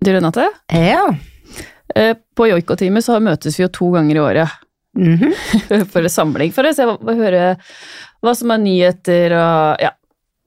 Du 0.00 0.12
Renate, 0.12 0.48
Ja. 0.72 1.14
eh, 1.94 2.14
på 2.36 2.46
joiko-teamet 2.48 3.04
så 3.04 3.18
møtes 3.20 3.58
vi 3.58 3.64
jo 3.66 3.68
to 3.68 3.90
ganger 3.92 4.16
i 4.16 4.20
året 4.24 4.50
Mhm. 4.96 5.32
for 5.92 6.00
en 6.02 6.08
samling, 6.08 6.52
for 6.52 6.64
å 6.66 6.72
se, 6.74 6.82
hva- 6.82 7.14
høre 7.16 7.56
hva 8.22 8.32
som 8.36 8.50
er 8.50 8.58
nyheter 8.58 9.32
og 9.36 9.80
ja, 9.80 9.90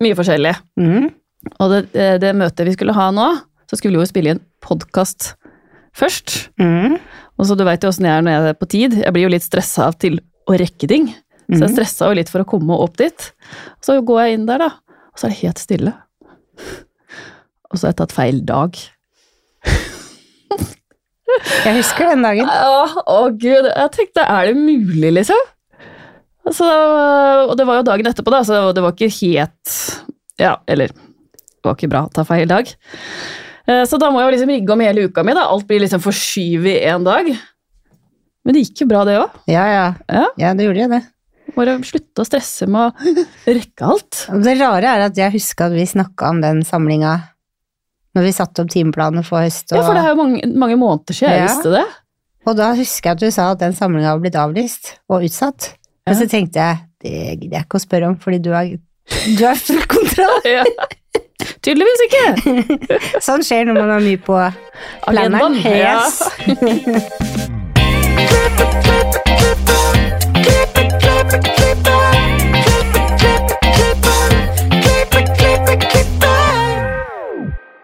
mye 0.02 0.16
forskjellig. 0.18 0.55
Mm. 0.79 1.05
Og 1.60 1.70
det, 1.94 2.20
det, 2.20 2.34
møtet 2.36 2.66
vi 2.68 2.74
skulle 2.76 2.94
ha 2.97 3.10
nå, 3.12 3.28
så 3.70 3.78
skulle 3.79 3.97
vi 3.97 4.04
jo 4.04 4.10
spille 4.12 4.34
inn 4.34 4.42
podkast 4.63 5.36
først. 5.96 6.50
Mm. 6.60 6.98
Og 7.40 7.46
så 7.48 7.56
du 7.58 7.64
veit 7.64 7.82
jo 7.84 7.90
åssen 7.90 8.06
jeg 8.06 8.18
er 8.18 8.22
når 8.26 8.32
jeg 8.36 8.50
er 8.50 8.60
på 8.60 8.70
tid. 8.70 8.94
Jeg 9.04 9.14
blir 9.14 9.24
jo 9.28 9.32
litt 9.34 9.46
stressa 9.46 9.92
til 10.00 10.20
å 10.50 10.58
rekke 10.60 10.88
ting. 10.90 11.08
Så 11.52 11.60
jeg 11.60 11.70
Mhm. 11.70 11.76
stressa 11.78 12.08
jo 12.10 12.14
litt 12.20 12.30
for 12.30 12.44
å 12.44 12.48
komme 12.48 12.74
opp 12.80 12.98
dit. 12.98 13.32
Så 13.82 14.02
går 14.04 14.26
jeg 14.26 14.34
inn 14.40 14.46
der, 14.46 14.58
da, 14.58 14.66
og 14.66 15.16
så 15.18 15.26
er 15.28 15.30
det 15.30 15.42
helt 15.44 15.60
stille. 15.60 15.94
Og 17.74 17.80
så 17.80 17.88
har 17.88 17.94
jeg 17.94 17.98
tatt 18.04 18.12
feil 18.14 18.42
dag. 18.46 18.78
Jeg 21.65 21.78
husker 21.79 22.11
den 22.11 22.24
dagen. 22.25 22.50
Å, 22.50 23.04
å 23.10 23.19
gud, 23.32 23.65
jeg 23.69 23.92
tenkte, 23.96 24.25
er 24.28 24.50
det 24.51 24.57
mulig, 24.60 25.14
liksom? 25.15 25.39
Altså, 26.43 26.68
og 27.47 27.54
det 27.57 27.65
var 27.65 27.79
jo 27.79 27.86
dagen 27.88 28.10
etterpå, 28.10 28.33
da, 28.33 28.41
så 28.46 28.60
det 28.75 28.83
var 28.83 28.91
ikke 28.93 29.07
helt 29.15 29.71
Ja, 30.41 30.57
eller 30.68 30.91
Det 30.91 31.64
var 31.64 31.78
ikke 31.78 31.89
bra 31.93 32.02
å 32.05 32.11
ta 32.14 32.25
feil 32.28 32.50
dag. 32.52 32.67
Eh, 33.64 33.86
Så 33.88 33.95
da 34.02 34.09
må 34.11 34.19
jeg 34.22 34.36
liksom 34.36 34.52
rigge 34.52 34.75
om 34.75 34.83
hele 34.83 35.08
uka 35.08 35.23
mi, 35.23 35.36
da. 35.38 35.47
Alt 35.47 35.66
blir 35.69 35.80
liksom 35.86 36.03
forskyvet 36.03 36.75
i 36.75 36.83
én 36.91 37.05
dag. 37.08 37.31
Men 38.44 38.58
det 38.58 38.66
gikk 38.66 38.83
jo 38.83 38.89
bra, 38.91 39.05
det 39.08 39.16
òg. 39.22 39.38
Ja, 39.47 39.64
ja. 39.72 39.86
Ja. 40.11 40.25
Ja, 40.41 40.52
det 40.53 40.67
gjorde 40.67 40.83
jeg 40.83 40.91
det. 40.91 41.02
Bare 41.55 41.77
slutte 41.88 42.23
å 42.23 42.27
stresse 42.27 42.67
med 42.72 42.91
å 42.91 43.23
rekke 43.47 43.88
alt. 43.88 44.25
Det 44.44 44.58
rare 44.59 44.91
er 44.97 45.05
at 45.08 45.17
jeg 45.19 45.31
husker 45.38 45.69
at 45.72 45.77
vi 45.77 45.88
snakka 45.88 46.33
om 46.33 46.41
den 46.44 46.61
samlinga 46.67 47.16
når 48.16 48.22
vi 48.28 48.31
satte 48.36 48.62
opp 48.62 48.70
timeplanene 48.70 49.23
for 49.26 49.42
høst. 49.42 49.72
Og, 49.72 49.78
Ja, 49.80 49.84
for 49.88 49.94
det 49.98 50.03
er 50.03 50.09
jo 50.14 50.16
mange, 50.23 50.42
mange 50.56 50.78
måneder 50.78 51.14
siden 51.17 51.31
jeg 51.34 51.40
Ja. 51.42 51.48
visste 51.48 51.72
det. 51.72 51.86
og 52.45 52.56
da 52.58 52.73
husker 52.76 53.09
jeg 53.09 53.16
at 53.16 53.20
du 53.20 53.31
sa 53.31 53.52
at 53.52 53.59
den 53.59 53.73
samlinga 53.73 54.11
var 54.14 54.20
blitt 54.20 54.36
avlyst 54.36 54.94
og 55.09 55.23
utsatt. 55.23 55.73
Men 56.05 56.16
Ja. 56.16 56.20
så 56.22 56.30
tenkte 56.30 56.59
jeg 56.59 56.78
det 57.03 57.39
gidder 57.42 57.58
jeg 57.58 57.66
ikke 57.66 57.80
å 57.80 57.86
spørre 57.86 58.08
om, 58.08 58.16
fordi 58.17 58.39
du 58.42 58.52
har, 58.52 58.66
du 58.66 59.45
har 59.45 59.55
full 59.55 59.81
kontroll. 59.88 60.42
Ja. 60.45 60.64
Tydeligvis 61.61 62.02
ikke. 62.08 62.25
Sånn 63.25 63.42
skjer 63.44 63.66
når 63.67 63.73
man 63.80 63.89
har 63.89 64.00
mye 64.00 64.17
på 64.17 64.36
Agendaen. 65.08 65.55
Yes. 65.66 66.22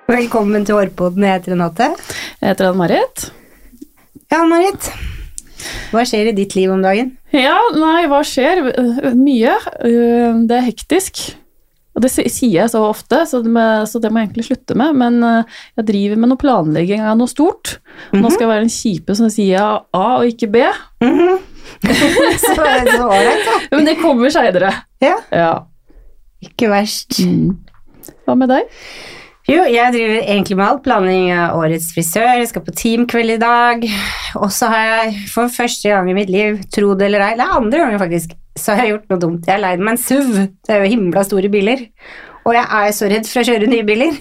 Velkommen 0.09 0.63
til 0.65 0.73
Hårpoden. 0.79 1.21
Jeg 1.25 1.37
heter 1.39 1.53
Renate. 1.53 1.87
Jeg 2.41 2.49
heter 2.53 2.69
Ann-Marit. 2.71 3.27
Ja, 4.31 4.39
Marit. 4.49 4.87
Hva 5.91 6.01
skjer 6.07 6.29
i 6.31 6.35
ditt 6.37 6.55
liv 6.57 6.71
om 6.73 6.81
dagen? 6.83 7.11
Ja, 7.35 7.57
nei, 7.75 8.05
hva 8.09 8.21
skjer? 8.25 8.61
Mye. 9.17 9.53
Øh, 9.85 10.39
Det 10.49 10.57
er 10.57 10.65
hektisk. 10.65 11.21
Og 11.97 12.03
det 12.05 12.11
sier 12.13 12.53
jeg 12.61 12.71
så 12.71 12.79
ofte, 12.87 13.23
så 13.27 13.41
det, 13.43 13.51
må, 13.51 13.63
så 13.89 13.99
det 13.99 14.11
må 14.13 14.21
jeg 14.21 14.29
egentlig 14.29 14.45
slutte 14.47 14.75
med. 14.77 14.95
Men 14.97 15.17
øh, 15.25 15.55
jeg 15.77 15.87
driver 15.89 16.21
med 16.21 16.31
noe 16.31 16.39
planlegging 16.41 17.01
av 17.03 17.17
noe 17.19 17.27
stort. 17.29 17.75
Nå 18.15 18.29
skal 18.31 18.45
jeg 18.45 18.51
være 18.53 18.63
den 18.65 18.73
kjipe 18.73 19.17
som 19.19 19.29
sier 19.33 19.59
A 19.93 20.03
og 20.21 20.29
ikke 20.29 20.49
B. 20.53 20.63
Så 21.79 22.55
så 22.55 23.05
ålreit, 23.05 23.43
da. 23.45 23.55
Men 23.75 23.85
det 23.87 23.99
kommer 24.01 24.31
seinere. 24.33 24.71
Ja, 25.03 25.19
Ja. 25.31 25.51
ikke 26.43 26.69
verst. 26.71 27.19
Hva 28.25 28.33
med 28.39 28.49
deg? 28.49 28.71
Jo, 29.49 29.63
jeg 29.65 29.93
driver 29.95 30.19
egentlig 30.19 30.55
med 30.59 30.65
alt. 30.67 30.81
Planlegging 30.85 31.31
av 31.33 31.57
årets 31.57 31.87
frisør, 31.95 32.27
jeg 32.37 32.49
skal 32.51 32.63
på 32.67 32.73
teamkveld 32.77 33.33
i 33.33 33.39
dag. 33.41 33.85
Og 34.37 34.51
så 34.53 34.69
har 34.69 34.83
jeg 34.85 35.23
for 35.31 35.49
første 35.49 35.89
gang 35.89 36.09
i 36.11 36.13
mitt 36.13 36.29
liv, 36.29 36.59
tro 36.69 36.91
det 36.97 37.07
eller 37.07 37.23
ei, 37.25 37.31
det 37.39 37.47
er 37.47 37.55
andre 37.57 37.79
gangen 37.81 38.01
faktisk, 38.01 38.35
så 38.59 38.75
har 38.75 38.85
jeg 38.85 38.93
gjort 38.93 39.07
noe 39.09 39.23
dumt. 39.23 39.49
Jeg 39.49 39.55
har 39.55 39.63
leid 39.63 39.81
meg 39.81 39.95
en 39.95 40.01
SUV. 40.03 40.35
Det 40.67 40.75
er 40.75 40.83
jo 40.83 40.91
himla 40.91 41.23
store 41.25 41.49
biler. 41.49 41.81
Og 42.45 42.53
jeg 42.59 42.65
er 42.77 42.93
så 42.93 43.09
redd 43.09 43.29
for 43.29 43.41
å 43.41 43.47
kjøre 43.49 43.69
nye 43.71 43.87
biler. 43.87 44.19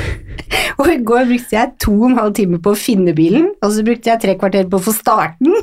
og 0.80 0.88
i 0.88 0.98
går 1.10 1.28
brukte 1.28 1.58
jeg 1.58 1.74
to 1.84 1.92
og 1.98 2.08
en 2.08 2.20
halv 2.22 2.36
time 2.40 2.60
på 2.64 2.72
å 2.72 2.78
finne 2.80 3.12
bilen, 3.16 3.50
og 3.60 3.74
så 3.76 3.84
brukte 3.84 4.12
jeg 4.12 4.22
tre 4.24 4.38
kvarter 4.40 4.70
på 4.72 4.80
å 4.80 4.86
få 4.88 4.94
starte 4.96 5.36
den. 5.44 5.56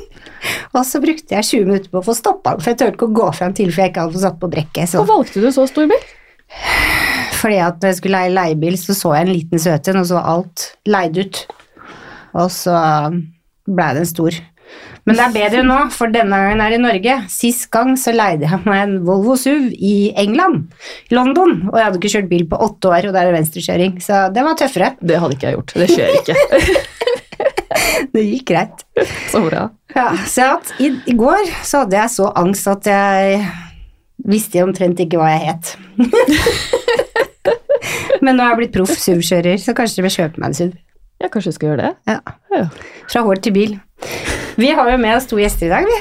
Og 0.70 0.84
så 0.86 1.02
brukte 1.02 1.34
jeg 1.34 1.50
20 1.50 1.72
minutter 1.72 1.90
på 1.90 1.98
å 1.98 2.06
få 2.06 2.14
stoppa 2.18 2.54
den, 2.54 2.62
for 2.62 2.70
jeg 2.70 2.84
turte 2.84 2.94
ikke 2.94 3.10
å 3.10 3.18
gå 3.18 3.32
fram 3.40 3.58
til 3.58 3.74
for 3.74 3.82
jeg 3.82 3.94
ikke 3.94 4.06
hadde 4.06 4.20
fått 4.20 4.28
satt 4.28 4.38
på 4.38 4.52
brekket. 4.54 4.92
Så. 4.94 5.02
Og 5.02 5.10
valgte 5.10 5.42
du 5.42 5.50
så 5.54 5.66
stor 5.70 5.90
bil? 5.90 6.12
Fordi 7.34 7.60
at 7.64 7.78
når 7.80 7.92
jeg 7.92 8.00
skulle 8.00 8.22
leie 8.22 8.34
leiebil, 8.34 8.78
så 8.80 8.96
så 8.96 9.14
jeg 9.16 9.26
en 9.26 9.34
liten 9.34 9.62
søt 9.62 9.90
en, 9.90 10.00
og 10.00 10.08
så 10.08 10.18
var 10.18 10.32
alt 10.32 10.66
leid 10.88 11.20
ut. 11.20 11.44
Og 12.34 12.50
så 12.52 12.74
blei 13.70 13.94
den 13.98 14.08
stor. 14.08 14.40
Men 15.04 15.18
det 15.18 15.24
er 15.24 15.34
bedre 15.34 15.62
nå, 15.66 15.76
for 15.92 16.12
denne 16.12 16.36
gangen 16.40 16.62
er 16.64 16.72
det 16.72 16.78
i 16.78 16.82
Norge. 16.82 17.16
Sist 17.32 17.66
gang 17.74 17.92
så 18.00 18.14
leide 18.14 18.48
jeg 18.48 18.64
meg 18.64 18.80
en 18.86 18.94
Volvo 19.04 19.36
SUV 19.36 19.68
i 19.76 19.94
England, 20.20 20.70
London, 21.12 21.58
og 21.68 21.76
jeg 21.76 21.86
hadde 21.86 22.00
ikke 22.00 22.12
kjørt 22.14 22.30
bil 22.30 22.46
på 22.48 22.60
åtte 22.64 22.88
år, 22.88 23.08
og 23.10 23.16
det 23.16 23.20
er 23.20 23.36
venstrekjøring, 23.36 23.98
så 24.04 24.24
det 24.32 24.46
var 24.46 24.56
tøffere. 24.60 24.94
Det 25.04 25.20
hadde 25.20 25.36
ikke 25.36 25.50
jeg 25.50 25.58
gjort. 25.58 25.76
Det 25.82 25.90
skjer 25.92 26.18
ikke. 26.22 26.38
Det 28.14 28.22
gikk 28.22 28.46
greit. 28.48 28.82
Så 29.32 29.40
bra. 29.44 29.66
Ja, 29.94 30.06
så 30.30 30.46
at 30.56 30.70
i, 30.82 30.92
i 31.10 31.14
går 31.18 31.50
så 31.66 31.82
hadde 31.82 31.98
jeg 31.98 32.12
så 32.14 32.28
angst 32.38 32.68
at 32.70 32.86
jeg 32.88 33.42
visste 34.30 34.62
omtrent 34.64 35.02
ikke 35.02 35.18
hva 35.20 35.32
jeg 35.34 35.52
het. 35.52 35.74
Men 38.24 38.38
nå 38.38 38.44
er 38.46 38.54
jeg 38.54 38.60
blitt 38.62 38.74
proff 38.76 38.94
SUV-kjører, 38.96 39.60
så 39.60 39.74
kanskje 39.76 40.00
dere 40.00 40.08
vil 40.08 40.16
kjøpe 40.16 40.40
meg 40.40 40.52
en 40.52 40.58
SUV. 40.58 40.72
Ja, 41.22 41.28
kanskje 41.30 41.52
du 41.52 41.56
skal 41.58 41.70
gjøre 41.70 41.84
det? 41.84 41.92
Ja. 42.10 42.18
Ja. 42.54 42.64
Fra 43.10 43.22
hår 43.26 43.40
til 43.44 43.54
bil. 43.54 43.76
Vi 44.60 44.70
har 44.74 44.90
jo 44.90 44.98
med 45.02 45.16
oss 45.18 45.28
to 45.30 45.38
gjester 45.40 45.68
i 45.68 45.72
dag, 45.74 45.86
vi. 45.88 45.98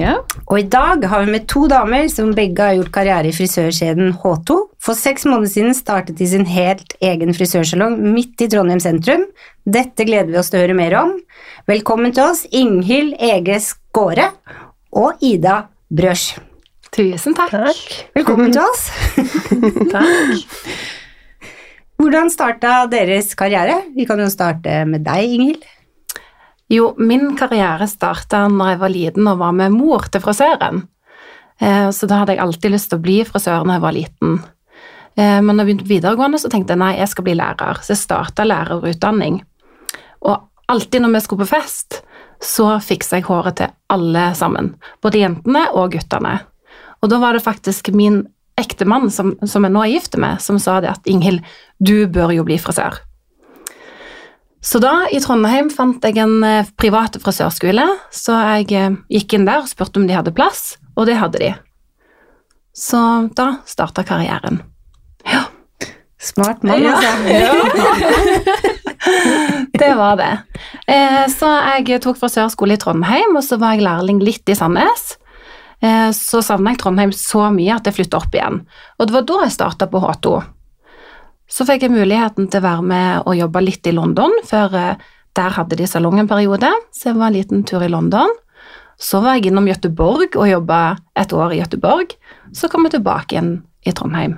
ja. 0.00 0.16
Og 0.46 0.56
i 0.58 0.66
dag 0.72 1.04
har 1.10 1.24
vi 1.24 1.34
med 1.34 1.46
to 1.50 1.66
damer 1.70 2.08
som 2.12 2.32
begge 2.36 2.64
har 2.64 2.74
gjort 2.78 2.92
karriere 2.94 3.30
i 3.30 3.34
frisørkjeden 3.36 4.14
H2. 4.22 4.56
For 4.82 4.98
seks 4.98 5.26
måneder 5.28 5.52
siden 5.52 5.76
startet 5.76 6.18
de 6.18 6.28
sin 6.32 6.46
helt 6.48 6.94
egen 7.04 7.34
frisørsalong 7.36 7.98
midt 8.16 8.40
i 8.42 8.48
Trondheim 8.50 8.80
sentrum. 8.82 9.26
Dette 9.68 10.06
gleder 10.08 10.32
vi 10.32 10.40
oss 10.40 10.50
til 10.50 10.60
å 10.60 10.64
høre 10.64 10.78
mer 10.78 10.96
om. 11.02 11.16
Velkommen 11.70 12.14
til 12.16 12.24
oss, 12.30 12.46
Inghild 12.50 13.14
Ege 13.20 13.60
Skåre 13.62 14.30
og 14.96 15.20
Ida 15.22 15.66
Brøsj. 15.92 16.38
Tusen 16.90 17.36
takk. 17.38 17.52
takk. 17.54 17.82
Velkommen 18.18 18.50
til 18.50 18.64
oss. 18.64 18.88
takk. 19.94 20.79
Hvordan 22.00 22.30
starta 22.32 22.86
deres 22.88 23.34
karriere? 23.36 23.74
Vi 23.92 24.06
kan 24.08 24.20
jo 24.22 24.30
starte 24.32 24.86
med 24.88 25.02
deg, 25.04 25.34
Inghild. 25.34 25.66
Jo, 26.72 26.94
min 26.96 27.34
karriere 27.36 27.84
starta 27.90 28.46
når 28.48 28.70
jeg 28.70 28.80
var 28.80 28.92
liten 28.94 29.28
og 29.28 29.42
var 29.42 29.52
med 29.52 29.74
mor 29.74 30.06
til 30.08 30.22
frisøren. 30.24 30.86
Eh, 31.60 31.90
Så 31.90 32.08
da 32.08 32.22
hadde 32.22 32.32
jeg 32.32 32.40
alltid 32.40 32.72
lyst 32.72 32.88
til 32.88 32.98
å 32.98 33.02
bli 33.04 33.18
frisør 33.28 33.66
når 33.66 33.74
jeg 33.76 33.84
var 33.84 33.92
liten. 33.92 34.40
Eh, 35.16 35.40
Men 35.42 35.56
da 35.56 35.62
jeg 35.62 35.66
begynte 35.66 35.88
på 35.88 35.94
videregående, 35.94 36.40
så 36.40 36.48
tenkte 36.48 36.72
jeg 36.72 36.78
nei, 36.78 36.96
jeg 36.96 37.08
skal 37.08 37.24
bli 37.24 37.34
lærer. 37.34 37.82
Så 37.82 37.92
jeg 37.92 38.00
starta 38.06 38.48
lærerutdanning. 38.48 39.42
Og 40.22 40.40
alltid 40.68 41.02
når 41.02 41.12
vi 41.12 41.20
skulle 41.20 41.44
på 41.44 41.52
fest, 41.60 42.02
så 42.40 42.80
fiksa 42.80 43.16
jeg 43.20 43.28
håret 43.28 43.56
til 43.56 43.68
alle 43.90 44.34
sammen. 44.34 44.74
Både 45.02 45.20
jentene 45.20 45.68
og 45.74 45.92
guttene. 45.92 46.40
Og 47.02 47.10
da 47.10 47.18
var 47.18 47.34
det 47.34 47.44
faktisk 47.44 47.92
min 47.92 48.26
ektemann, 48.60 49.10
som, 49.12 49.34
som 49.48 49.66
jeg 49.66 49.74
nå 49.74 49.84
er 49.84 49.94
gift 49.94 50.16
med, 50.20 50.40
som 50.44 50.58
sa 50.62 50.78
det 50.84 50.92
at 50.92 51.08
Inghild, 51.10 51.42
du 51.78 52.06
bør 52.12 52.34
jo 52.36 52.44
bli 52.46 52.58
frisør. 52.60 53.00
Så 54.60 54.80
da, 54.82 55.06
i 55.08 55.20
Trondheim, 55.24 55.70
fant 55.72 56.04
jeg 56.04 56.18
en 56.20 56.42
eh, 56.44 56.68
privat 56.76 57.16
frisørskole, 57.22 57.86
så 58.12 58.36
jeg 58.58 58.68
eh, 58.76 58.98
gikk 59.16 59.38
inn 59.38 59.48
der 59.48 59.64
og 59.64 59.70
spurte 59.70 60.02
om 60.02 60.08
de 60.08 60.16
hadde 60.18 60.34
plass, 60.36 60.74
og 60.96 61.08
det 61.08 61.16
hadde 61.16 61.40
de. 61.40 61.54
Så 62.76 63.00
da 63.36 63.54
starta 63.68 64.04
karrieren. 64.06 64.60
Ja, 65.24 65.46
Smart 66.20 66.62
mann, 66.62 66.82
Ja. 66.82 66.98
altså. 67.00 67.10
det 69.80 69.94
var 69.96 70.16
det. 70.16 70.38
Eh, 70.86 71.24
så 71.32 71.48
jeg 71.80 72.02
tok 72.04 72.18
frisørskole 72.20 72.76
i 72.76 72.80
Trondheim, 72.80 73.36
og 73.36 73.44
så 73.44 73.56
var 73.60 73.72
jeg 73.76 73.86
lærling 73.86 74.20
litt 74.22 74.48
i 74.52 74.56
Sandnes. 74.58 75.14
Eh, 75.80 76.10
så 76.16 76.42
savna 76.44 76.74
jeg 76.74 76.82
Trondheim 76.82 77.12
så 77.16 77.46
mye 77.54 77.76
at 77.76 77.88
jeg 77.88 77.96
flytta 77.96 78.20
opp 78.20 78.34
igjen. 78.36 78.60
Og 78.98 79.08
det 79.08 79.16
var 79.16 79.28
da 79.28 79.38
jeg 79.44 79.54
starta 79.56 79.88
på 79.90 80.02
H2. 80.02 80.34
Så 81.50 81.66
fikk 81.66 81.86
jeg 81.86 81.94
muligheten 81.94 82.50
til 82.50 82.60
å 82.60 82.66
være 82.66 82.84
med 82.86 83.24
og 83.24 83.38
jobbe 83.38 83.64
litt 83.64 83.88
i 83.88 83.94
London, 83.96 84.36
før 84.46 84.76
eh, 84.78 85.08
der 85.38 85.56
hadde 85.56 85.78
de 85.78 85.86
salong 85.88 86.20
en 86.20 86.30
periode, 86.30 86.70
så 86.94 87.10
jeg 87.10 87.18
var 87.18 87.30
en 87.30 87.38
liten 87.38 87.64
tur 87.66 87.82
i 87.86 87.90
London. 87.90 88.30
Så 89.00 89.22
var 89.24 89.38
jeg 89.38 89.48
innom 89.48 89.68
Gøteborg 89.70 90.36
og 90.36 90.50
jobba 90.50 90.80
et 91.18 91.32
år 91.32 91.54
i 91.54 91.60
Gøteborg. 91.62 92.14
Så 92.52 92.68
kom 92.68 92.84
jeg 92.84 92.98
tilbake 92.98 93.36
igjen 93.36 93.52
i 93.86 93.94
Trondheim. 93.96 94.36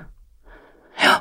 Ja. 1.03 1.19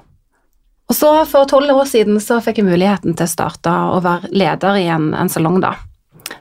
Og 0.91 0.97
så 0.97 1.09
for 1.25 1.47
tolv 1.47 1.71
år 1.71 1.87
siden 1.87 2.19
så 2.21 2.41
fikk 2.43 2.59
jeg 2.59 2.67
muligheten 2.67 3.15
til 3.15 3.25
å 3.25 3.31
starte 3.31 3.71
og 3.95 4.03
være 4.03 4.29
leder 4.35 4.77
i 4.77 4.89
en, 4.91 5.13
en 5.15 5.31
salong, 5.31 5.61
da. 5.63 5.77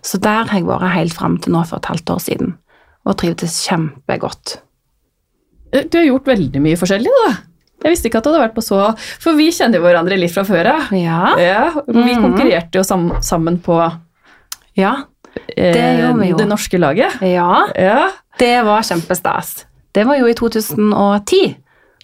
Så 0.02 0.18
der 0.22 0.50
har 0.50 0.58
jeg 0.58 0.66
vært 0.66 0.90
helt 0.92 1.14
fram 1.14 1.38
til 1.40 1.54
nå 1.54 1.62
for 1.68 1.78
et 1.78 1.88
halvt 1.90 2.10
år 2.16 2.22
siden, 2.24 2.56
og 3.06 3.17
trivdes 3.20 3.61
kjempegodt. 3.69 4.58
Du 5.73 5.99
har 5.99 6.05
gjort 6.08 6.26
veldig 6.26 6.61
mye 6.62 6.76
forskjellig, 6.81 7.11
da. 7.26 7.31
Jeg 7.85 7.94
visste 7.94 8.11
ikke 8.11 8.19
at 8.20 8.26
du 8.26 8.31
hadde 8.32 8.43
vært 8.43 8.56
på 8.58 8.62
så 8.67 8.79
For 9.23 9.32
vi 9.38 9.47
kjenner 9.56 9.79
jo 9.81 9.85
hverandre 9.87 10.19
litt 10.20 10.35
fra 10.35 10.43
før 10.44 10.67
av. 10.75 10.91
Ja. 10.93 11.31
Ja, 11.41 11.70
vi 11.87 12.12
Mhm. 12.14 12.23
konkurrerte 12.26 12.76
jo 12.76 12.82
sam 12.85 13.06
sammen 13.23 13.56
på 13.58 13.79
ja. 14.76 15.05
eh, 15.56 16.12
vi 16.19 16.29
jo. 16.31 16.37
det 16.37 16.49
norske 16.49 16.79
laget. 16.79 17.20
Ja. 17.23 17.67
Ja. 17.76 18.11
Det 18.38 18.64
var 18.67 18.82
kjempestas. 18.82 19.64
Det 19.94 20.05
var 20.06 20.19
jo 20.19 20.26
i 20.26 20.35
2010 20.35 21.56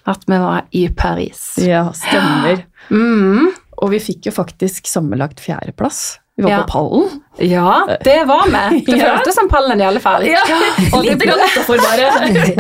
at 0.07 0.25
vi 0.27 0.39
var 0.39 0.63
i 0.73 0.89
Paris. 0.89 1.59
ja, 1.59 1.91
stemmer. 1.93 2.65
Mm. 2.89 3.49
Og 3.83 3.91
vi 3.91 3.99
fikk 3.99 4.27
jo 4.27 4.31
faktisk 4.33 4.87
sammenlagt 4.87 5.41
fjerdeplass. 5.43 6.19
Vi 6.39 6.45
var 6.45 6.63
på 6.63 6.69
pallen. 6.71 7.23
Ja, 7.39 7.99
det 8.05 8.25
var 8.29 8.47
vi. 8.49 8.81
Det 8.87 8.97
Ja. 8.97 9.17
føltes 9.17 9.35
som 9.37 9.49
pallen 9.49 9.81
i 9.81 9.85
alle 9.85 10.01
fall. 10.01 10.25
og 10.25 11.05
grann 11.05 11.43
utenfor 11.45 11.83
bare. 11.85 12.11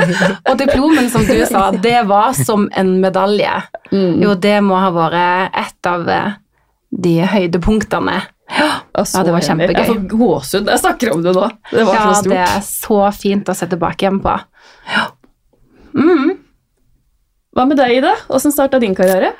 Og 0.50 0.58
diplomen, 0.60 1.08
som 1.10 1.24
du 1.26 1.38
sa, 1.48 1.70
det 1.70 2.02
var 2.10 2.32
som 2.36 2.68
en 2.76 2.96
medalje. 3.00 3.52
Mm. 3.92 4.20
Jo, 4.22 4.34
det 4.34 4.58
må 4.66 4.76
ha 4.82 4.90
vært 4.92 5.56
et 5.62 5.88
av 5.90 6.08
eh, 6.12 6.32
de 6.92 7.14
høydepunktene. 7.24 8.18
Og 8.96 9.06
Ja, 9.10 9.22
det 9.26 9.32
var 9.34 9.42
kjempegøy. 9.42 9.74
Jeg 9.80 9.88
får 9.88 10.02
gåsehud. 10.12 10.68
Jeg 10.70 10.78
snakker 10.84 11.12
om 11.16 11.24
det 11.24 11.32
nå. 11.34 11.48
Det 11.72 11.86
var 11.88 11.94
Ja, 11.98 12.04
så 12.14 12.28
det 12.30 12.42
er 12.44 12.60
så 12.68 13.00
fint 13.16 13.48
å 13.48 13.56
se 13.58 13.66
tilbake 13.72 14.04
igjen 14.06 14.20
på. 14.22 14.36
Ja. 14.92 15.08
Mm. 15.96 16.36
Hva 17.56 17.64
med 17.66 17.80
deg, 17.80 17.96
Ida? 18.02 18.12
Åssen 18.28 18.52
starta 18.52 18.78
din 18.82 18.94
karriere? 18.94 19.32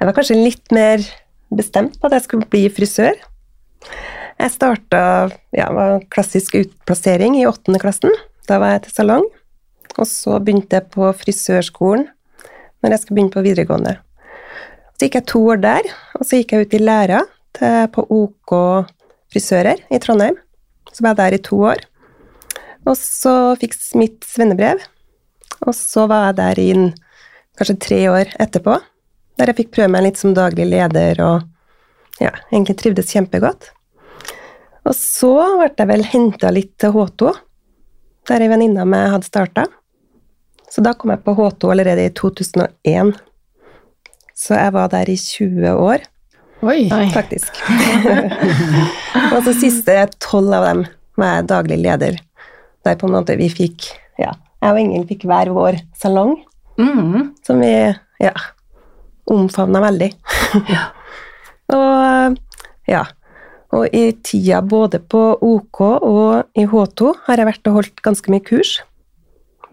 Jeg 0.00 0.08
var 0.08 0.16
kanskje 0.16 0.36
litt 0.42 0.72
mer 0.74 1.02
bestemt 1.54 1.96
på 2.00 2.08
at 2.10 2.18
jeg 2.18 2.26
skulle 2.26 2.48
bli 2.50 2.66
frisør. 2.74 3.14
Jeg 4.40 4.54
starta 4.54 5.02
ja, 5.52 5.68
klassisk 6.12 6.56
utplassering 6.62 7.36
i 7.36 7.46
åttende 7.48 7.80
klassen. 7.82 8.14
Da 8.48 8.56
var 8.62 8.74
jeg 8.74 8.86
til 8.86 8.94
salong. 8.96 9.26
Og 9.98 10.06
så 10.08 10.38
begynte 10.40 10.78
jeg 10.78 10.88
på 10.94 11.10
frisørskolen 11.20 12.06
når 12.80 12.94
jeg 12.94 13.02
skulle 13.02 13.18
begynne 13.18 13.34
på 13.34 13.44
videregående. 13.44 13.98
Så 14.96 15.06
gikk 15.06 15.18
jeg 15.18 15.28
to 15.28 15.42
år 15.52 15.60
der, 15.60 15.88
og 16.16 16.24
så 16.24 16.40
gikk 16.40 16.54
jeg 16.54 16.64
ut 16.64 16.76
i 16.76 16.80
læra 16.80 17.20
på 17.92 18.04
OK 18.16 18.54
frisører 19.32 19.82
i 19.92 20.00
Trondheim. 20.00 20.38
Så 20.92 21.04
var 21.04 21.12
jeg 21.12 21.20
der 21.20 21.36
i 21.36 21.42
to 21.50 21.60
år. 21.72 21.84
Og 22.88 22.96
så 22.96 23.34
fikk 23.60 23.76
jeg 23.76 24.00
mitt 24.00 24.24
svennebrev, 24.24 24.80
og 25.66 25.76
så 25.76 26.06
var 26.08 26.30
jeg 26.30 26.38
der 26.40 26.62
i 26.62 26.70
kanskje 27.60 27.76
tre 27.84 28.00
år 28.08 28.32
etterpå 28.40 28.78
der 29.40 29.50
jeg 29.50 29.62
fikk 29.62 29.70
prøve 29.76 29.92
meg 29.94 30.04
litt 30.04 30.20
som 30.20 30.34
daglig 30.36 30.66
leder 30.68 31.20
og 31.24 32.20
ja, 32.20 32.32
egentlig 32.52 32.76
trivdes 32.80 33.12
kjempegodt. 33.14 33.70
Og 34.88 34.94
så 34.96 35.32
ble 35.60 35.68
jeg 35.76 35.88
vel 35.90 36.04
henta 36.08 36.50
litt 36.54 36.72
til 36.80 36.94
H2, 36.94 37.32
der 38.30 38.44
ei 38.44 38.48
venninne 38.52 38.84
av 38.84 38.88
meg 38.90 39.10
hadde 39.12 39.28
starta. 39.28 39.66
Så 40.70 40.82
da 40.86 40.94
kom 40.94 41.10
jeg 41.12 41.22
på 41.26 41.34
H2 41.36 41.72
allerede 41.74 42.06
i 42.06 42.12
2001. 42.16 43.12
Så 44.40 44.56
jeg 44.56 44.72
var 44.72 44.88
der 44.92 45.10
i 45.12 45.16
20 45.20 45.74
år, 45.76 46.04
Oi. 46.64 46.88
faktisk. 47.12 47.58
og 49.34 49.40
så 49.44 49.52
siste 49.56 49.96
tolv 50.22 50.54
av 50.60 50.66
dem 50.70 50.84
var 51.20 51.34
jeg 51.40 51.48
daglig 51.50 51.80
leder, 51.82 52.20
der 52.86 52.96
på 53.00 53.08
en 53.08 53.16
måte 53.18 53.36
vi 53.40 53.50
fikk 53.52 53.90
ja, 54.20 54.32
Jeg 54.60 54.72
og 54.74 54.78
Ingrid 54.80 55.08
fikk 55.08 55.26
hver 55.28 55.50
vår 55.56 55.80
salong 55.96 56.38
Mm. 56.80 57.34
som 57.44 57.58
vi 57.60 57.68
ja, 58.24 58.30
omfavna 59.28 59.82
veldig. 59.84 60.06
og 61.76 62.38
ja. 62.88 63.02
Og 63.72 63.86
i 63.94 64.12
tida 64.26 64.60
både 64.66 64.98
på 64.98 65.20
OK 65.46 65.80
og 66.02 66.44
i 66.58 66.64
H2 66.66 67.12
har 67.28 67.36
jeg 67.38 67.46
vært 67.46 67.68
og 67.70 67.76
holdt 67.78 68.00
ganske 68.02 68.32
mye 68.32 68.42
kurs. 68.42 68.80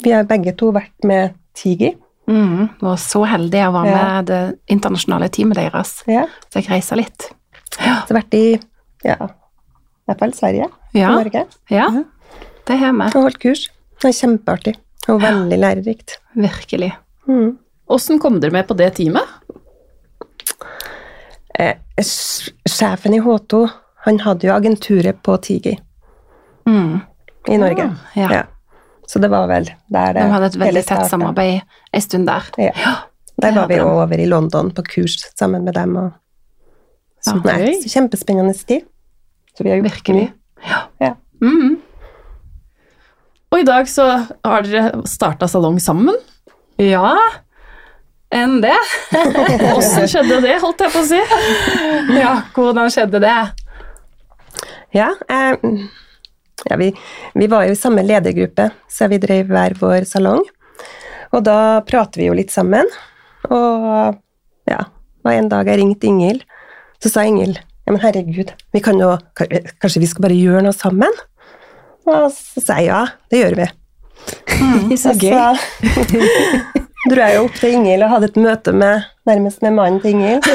Vi 0.06 0.12
har 0.14 0.28
begge 0.30 0.54
to 0.60 0.70
vært 0.76 0.94
med 1.10 1.34
Tigi. 1.58 1.96
Mm. 2.30 2.68
Var 2.84 2.98
så 3.02 3.24
heldig 3.26 3.64
å 3.66 3.72
være 3.74 3.90
Ja. 3.90 4.04
med 4.20 4.26
det 4.30 4.42
internasjonale 4.70 5.30
teamet 5.34 5.58
deres. 5.58 6.04
Ja. 6.06 6.26
Så 6.54 6.60
jeg 6.62 6.70
reiser 6.70 6.96
litt. 7.00 7.30
Så 7.72 7.80
jeg 7.82 7.90
har 7.96 8.08
vært 8.20 8.34
i 8.38 8.60
ja, 9.06 9.16
i 9.16 10.06
hvert 10.12 10.20
fall 10.20 10.34
Sverige 10.34 10.70
Ja. 10.94 11.10
og 11.16 11.24
Norge 11.24 11.46
Ja, 11.72 11.88
det 12.68 12.78
har 12.78 12.94
vi. 12.94 13.02
og 13.16 13.24
holdt 13.24 13.40
kurs. 13.40 13.70
Det 14.02 14.10
er 14.10 14.28
kjempeartig 14.28 14.76
og 15.10 15.22
veldig 15.22 15.58
lærerikt. 15.58 16.18
Virkelig. 16.36 16.94
Mm. 17.28 17.58
Kom 18.20 18.40
dere 18.40 18.52
med 18.52 18.68
på 18.68 18.76
det 18.78 18.94
teamet? 18.96 19.24
Eh, 21.58 21.76
sjefen 22.68 23.14
i 23.16 23.20
H2 23.24 23.70
han 24.08 24.20
hadde 24.24 24.48
jo 24.48 24.54
agenturet 24.56 25.22
på 25.24 25.38
Tigi 25.44 25.78
Mm. 26.68 27.00
i 27.48 27.58
Norge. 27.58 27.86
Ja. 28.16 28.28
Ja. 28.32 28.44
Så 29.08 29.20
det 29.24 29.30
var 29.32 29.48
vel 29.48 29.70
der 29.88 30.14
det 30.18 30.24
De 30.24 30.32
hadde 30.34 30.46
et 30.52 30.58
veldig 30.60 30.82
tett 30.86 31.06
samarbeid 31.08 31.62
en 31.96 32.02
stund 32.04 32.28
der. 32.28 32.44
Ja. 32.60 32.96
Der 33.42 33.54
var 33.56 33.68
vi 33.70 33.78
jo 33.78 33.86
over 33.88 34.20
i 34.20 34.26
London 34.28 34.72
på 34.76 34.84
kurs 34.84 35.16
sammen 35.40 35.64
med 35.64 35.74
dem. 35.78 35.96
Og, 35.96 36.12
Ja, 37.28 37.34
nei, 37.44 37.74
så 37.82 37.90
kjempespennende 37.92 38.54
tid. 38.68 38.84
Så 39.58 39.64
vi 39.64 39.70
har 39.72 39.78
gjort 39.80 39.92
Virkelig. 39.92 40.28
mye. 40.28 40.82
Ja. 41.02 41.14
Mm. 41.42 41.78
Og 43.52 43.60
i 43.60 43.64
dag 43.68 43.88
så 43.90 44.06
har 44.46 44.62
dere 44.68 45.02
starta 45.08 45.48
salong 45.48 45.80
sammen. 45.82 46.16
Ja, 46.78 47.16
enn 48.32 48.60
det. 48.62 48.76
Åssen 49.78 50.08
skjedde 50.12 50.42
det, 50.44 50.58
holdt 50.62 50.84
jeg 50.84 50.92
på 50.94 51.00
å 51.00 51.08
si? 51.08 51.22
Ja, 52.20 52.34
hvordan 52.54 52.92
skjedde 52.94 53.22
det? 53.24 53.38
Ja, 54.96 55.12
eh, 55.30 55.56
ja 56.70 56.78
vi, 56.80 56.92
vi 57.36 57.48
var 57.52 57.68
jo 57.68 57.76
i 57.76 57.80
samme 57.80 58.06
ledergruppe, 58.06 58.70
så 58.92 59.10
vi 59.12 59.20
drev 59.22 59.52
hver 59.52 59.76
vår 59.80 60.08
salong. 60.10 60.44
Og 61.36 61.44
da 61.44 61.84
prater 61.88 62.24
vi 62.24 62.30
jo 62.30 62.38
litt 62.38 62.54
sammen. 62.54 62.88
Og 63.52 64.16
ja, 64.68 64.84
og 65.24 65.32
en 65.34 65.50
dag 65.52 65.68
jeg 65.70 65.82
ringte 65.82 66.08
Ingvild, 66.10 66.46
så 67.04 67.12
sa 67.12 67.26
Ingvild 67.28 67.60
ja, 67.88 67.94
men 67.94 68.02
herregud, 68.04 68.50
vi 68.76 68.82
kan 68.84 69.00
jo, 69.00 69.14
kanskje 69.80 70.02
vi 70.04 70.10
skal 70.12 70.26
bare 70.26 70.36
gjøre 70.36 70.66
noe 70.66 70.76
sammen? 70.76 71.14
Og 72.08 72.26
så 72.36 72.64
sa 72.64 72.82
jeg 72.82 72.90
ja, 72.90 73.06
det 73.32 73.40
gjør 73.44 73.62
vi. 73.62 73.68
Så 75.00 75.14
gøy. 75.16 76.84
dro 77.12 77.20
jeg 77.26 77.34
jo 77.38 77.44
opp 77.48 77.58
til 77.60 77.72
Ingil 77.78 78.02
og 78.06 78.12
hadde 78.14 78.28
et 78.32 78.38
møte 78.42 78.72
med, 78.76 78.96
nærmest 79.30 79.60
med 79.66 79.72
mannen 79.78 80.00
til 80.04 80.12
Ingil. 80.16 80.40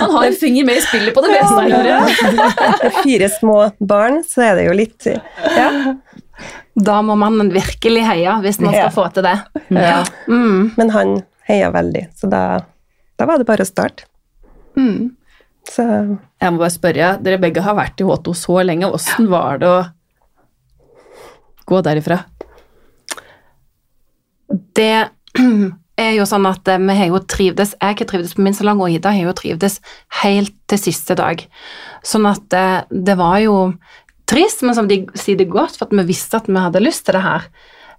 Han 0.00 0.10
har 0.12 0.24
en 0.28 0.36
finger 0.36 0.64
med 0.68 0.76
i 0.80 0.82
spillet 0.84 1.14
på 1.16 1.20
det 1.24 1.30
meste 1.32 1.60
hører 1.62 1.88
jeg. 1.92 2.04
Fire 3.02 3.28
små 3.32 3.56
barn, 3.80 4.16
så 4.28 4.38
er 4.50 4.54
det 4.60 4.64
jo 4.68 4.74
litt 4.76 5.02
Ja. 5.56 5.68
Da 6.76 6.98
må 7.00 7.14
mannen 7.16 7.48
virkelig 7.54 8.02
heie 8.04 8.32
hvis 8.44 8.58
man 8.60 8.74
skal 8.74 8.90
Ja. 8.90 8.92
få 8.92 9.06
til 9.16 9.24
det. 9.24 9.36
ja. 9.72 10.02
Mm. 10.28 10.72
Men 10.76 10.90
han 10.92 11.14
heia 11.48 11.70
veldig, 11.72 12.02
så 12.18 12.28
da, 12.28 12.42
da 13.16 13.24
var 13.30 13.38
det 13.40 13.46
bare 13.48 13.64
å 13.64 13.68
starte. 13.68 14.04
Mm. 14.76 15.14
Så 15.66 15.82
Jeg 16.40 16.52
må 16.52 16.58
bare 16.60 16.70
spørre, 16.74 17.14
dere 17.24 17.38
begge 17.40 17.62
har 17.64 17.74
vært 17.74 18.00
i 18.00 18.04
H2 18.04 18.34
så 18.36 18.60
lenge. 18.62 18.90
Åssen 18.92 19.26
var 19.32 19.58
det 19.58 19.66
å 19.70 19.84
gå 21.66 21.80
derifra? 21.82 22.20
Det 24.76 25.08
er 26.06 26.12
jo 26.18 26.26
sånn 26.28 26.46
at 26.48 26.68
eh, 26.68 26.80
vi 26.82 26.96
har 26.98 27.08
jo 27.10 27.20
trivdes 27.24 27.74
Jeg 27.80 27.98
har 28.00 28.08
trivdes 28.08 28.34
på 28.36 28.44
min 28.44 28.56
salong, 28.56 28.82
og 28.84 28.92
Ida 28.92 29.12
har 29.14 29.30
jo 29.30 29.36
trivdes 29.36 29.80
helt 30.22 30.54
til 30.68 30.82
siste 30.82 31.16
dag. 31.18 31.44
Sånn 32.06 32.28
at 32.28 32.44
det, 32.52 32.66
det 33.08 33.16
var 33.18 33.38
jo 33.44 33.56
trist, 34.28 34.64
men 34.66 34.74
som 34.76 34.88
de 34.90 35.04
sier 35.14 35.38
det 35.38 35.48
godt, 35.52 35.78
for 35.78 35.86
at 35.86 35.94
vi 35.96 36.06
visste 36.08 36.40
at 36.40 36.48
vi 36.50 36.58
hadde 36.58 36.82
lyst 36.82 37.06
til 37.06 37.16
det 37.16 37.24
her. 37.24 37.46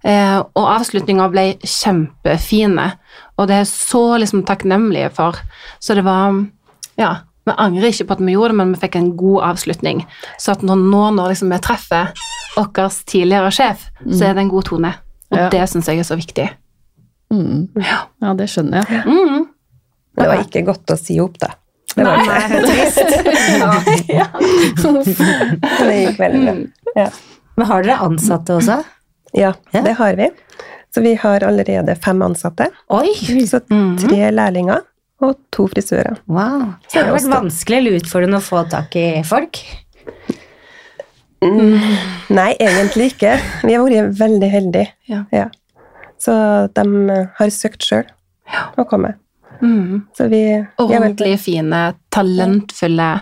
Eh, 0.06 0.36
og 0.38 0.66
avslutninga 0.76 1.26
ble 1.32 1.46
kjempefine, 1.64 2.92
og 3.38 3.48
det 3.48 3.56
er 3.56 3.64
jeg 3.64 3.72
så 3.72 4.02
liksom 4.22 4.44
takknemlige 4.46 5.10
for. 5.16 5.40
Så 5.82 5.96
det 5.98 6.04
var 6.06 6.44
Ja, 6.98 7.12
vi 7.46 7.54
angrer 7.56 7.92
ikke 7.92 8.08
på 8.08 8.16
at 8.18 8.22
vi 8.22 8.34
gjorde 8.34 8.52
det, 8.52 8.58
men 8.60 8.72
vi 8.74 8.80
fikk 8.82 8.96
en 8.98 9.12
god 9.16 9.42
avslutning. 9.52 10.04
Så 10.38 10.52
at 10.52 10.62
når, 10.66 10.80
nå 10.90 11.02
når 11.16 11.32
liksom 11.32 11.52
vi 11.54 11.60
treffer 11.62 12.10
vår 12.56 12.90
tidligere 13.06 13.52
sjef, 13.54 13.84
så 14.10 14.28
er 14.28 14.34
det 14.34 14.42
en 14.42 14.50
god 14.52 14.66
tone. 14.70 14.94
Og 15.30 15.38
Ja. 15.38 15.48
det 15.52 15.68
syns 15.70 15.86
jeg 15.88 15.98
er 15.98 16.08
så 16.08 16.16
viktig. 16.18 16.48
Mm. 17.32 17.68
Ja, 17.84 17.98
det 18.38 18.46
skjønner 18.48 18.84
jeg. 18.88 19.02
Mm. 19.06 19.46
det 20.18 20.26
var 20.30 20.36
ikke 20.42 20.62
godt 20.66 20.90
å 20.94 20.96
si 20.98 21.18
opp, 21.20 21.38
da. 21.42 21.48
Det 21.94 22.04
var 22.06 22.16
Nei, 22.24 22.60
trist. 22.62 22.98
Det 25.88 25.96
gikk 25.98 26.18
veldig 26.20 26.40
bra. 26.44 26.54
Ja. 26.96 27.08
Men 27.58 27.66
har 27.70 27.82
dere 27.82 27.96
ansatte 28.06 28.50
også? 28.60 28.76
ja, 29.36 29.52
Ja. 29.74 29.80
det 29.82 29.92
har 29.98 30.14
vi. 30.16 30.28
Så 30.94 31.00
vi 31.04 31.14
har 31.20 31.40
allerede 31.44 31.94
fem 32.00 32.22
ansatte. 32.22 32.70
Oi! 32.88 33.12
Så 33.46 33.60
tre 34.00 34.30
lærlinger 34.32 34.80
og 35.20 35.34
to 35.52 35.66
frisører. 35.68 36.16
Wow. 36.30 36.62
Så 36.88 36.98
det 37.00 37.06
har 37.08 37.12
vært 37.18 37.28
vanskelig 37.34 37.76
eller 37.82 37.92
utfordrende 38.00 38.36
å 38.40 38.44
få 38.46 38.62
tak 38.70 38.96
i 38.96 39.22
folk? 39.26 39.58
Nei, 41.42 42.52
egentlig 42.58 43.06
ikke. 43.12 43.34
Vi 43.66 43.74
har 43.74 43.82
vært 43.84 44.16
veldig 44.18 44.50
heldige. 44.54 44.86
Ja. 45.10 45.24
Så 46.18 46.34
de 46.74 46.84
har 47.38 47.50
søkt 47.54 47.84
sjøl 47.86 48.06
å 48.78 48.84
komme. 48.88 49.14
Mm. 49.62 50.06
Så 50.16 50.28
vi, 50.30 50.42
vel- 50.54 50.66
Ordentlig 50.84 51.36
fine, 51.42 51.94
talentfulle 52.14 53.20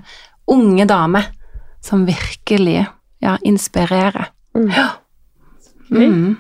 unge 0.53 0.87
damer 0.88 1.26
som 1.85 2.05
virkelig 2.07 2.87
ja, 3.23 3.37
inspirerer. 3.43 4.31
Mm. 4.57 4.71
Ja. 4.76 4.88
Mm. 5.91 6.37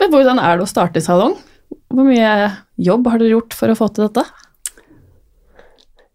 Men 0.00 0.10
hvordan 0.10 0.38
er 0.40 0.56
det 0.58 0.64
å 0.66 0.70
starte 0.70 1.02
salong? 1.04 1.36
hvor 1.94 2.08
mye 2.08 2.30
jobb 2.82 3.06
har 3.06 3.20
dere 3.20 3.36
gjort 3.36 3.54
for 3.54 3.70
å 3.70 3.76
få 3.78 3.86
til 3.94 4.08
dette? 4.08 4.24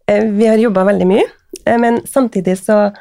Eh, 0.06 0.26
Vi 0.28 0.46
har 0.46 0.58
jobba 0.60 0.84
veldig 0.84 1.06
mye, 1.08 1.24
eh, 1.64 1.78
men 1.78 2.00
samtidig 2.06 2.58
så 2.60 2.92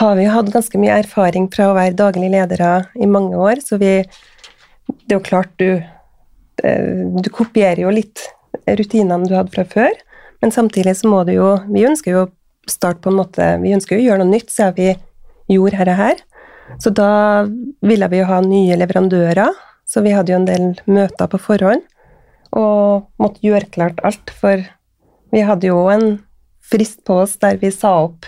har 0.00 0.16
vi 0.16 0.24
hatt 0.28 0.48
ganske 0.52 0.78
mye 0.80 0.96
erfaring 1.02 1.48
fra 1.52 1.70
å 1.70 1.76
være 1.76 1.96
daglige 1.96 2.32
ledere 2.32 2.70
i 2.96 3.06
mange 3.06 3.36
år, 3.36 3.60
så 3.64 3.78
vi 3.80 4.04
Det 4.86 5.14
er 5.14 5.18
jo 5.18 5.26
klart 5.26 5.52
du 5.60 5.68
eh, 5.76 7.02
Du 7.22 7.30
kopierer 7.34 7.84
jo 7.86 7.92
litt 7.94 8.22
rutinene 8.66 9.28
du 9.28 9.34
hadde 9.36 9.52
fra 9.52 9.66
før, 9.68 9.92
men 10.42 10.52
samtidig 10.54 10.96
så 10.98 11.10
må 11.10 11.22
du 11.26 11.34
jo 11.36 11.52
Vi 11.70 11.86
ønsker 11.88 12.14
jo 12.14 12.24
å 12.26 12.32
starte 12.70 13.02
på 13.04 13.12
en 13.12 13.20
måte 13.20 13.50
Vi 13.62 13.74
ønsker 13.76 13.96
jo 13.96 14.04
å 14.04 14.06
gjøre 14.10 14.24
noe 14.24 14.34
nytt 14.34 14.52
siden 14.52 14.76
vi 14.78 15.56
gjorde 15.56 15.78
dette 15.78 15.98
her. 16.00 16.22
Så 16.82 16.90
da 16.90 17.46
ville 17.86 18.08
vi 18.10 18.18
jo 18.18 18.26
ha 18.26 18.40
nye 18.42 18.78
leverandører, 18.78 19.52
så 19.86 20.02
vi 20.02 20.14
hadde 20.16 20.32
jo 20.32 20.40
en 20.40 20.48
del 20.48 20.64
møter 20.90 21.28
på 21.30 21.38
forhånd 21.38 21.84
og 22.56 23.06
måtte 23.20 23.44
gjøre 23.44 23.68
klart 23.74 24.00
alt, 24.06 24.32
for 24.34 24.62
vi 25.34 25.42
hadde 25.44 25.68
jo 25.68 25.84
en 25.92 26.16
frist 26.66 27.02
på 27.06 27.20
oss 27.22 27.36
der 27.42 27.58
vi 27.60 27.70
sa 27.74 27.92
opp 28.06 28.26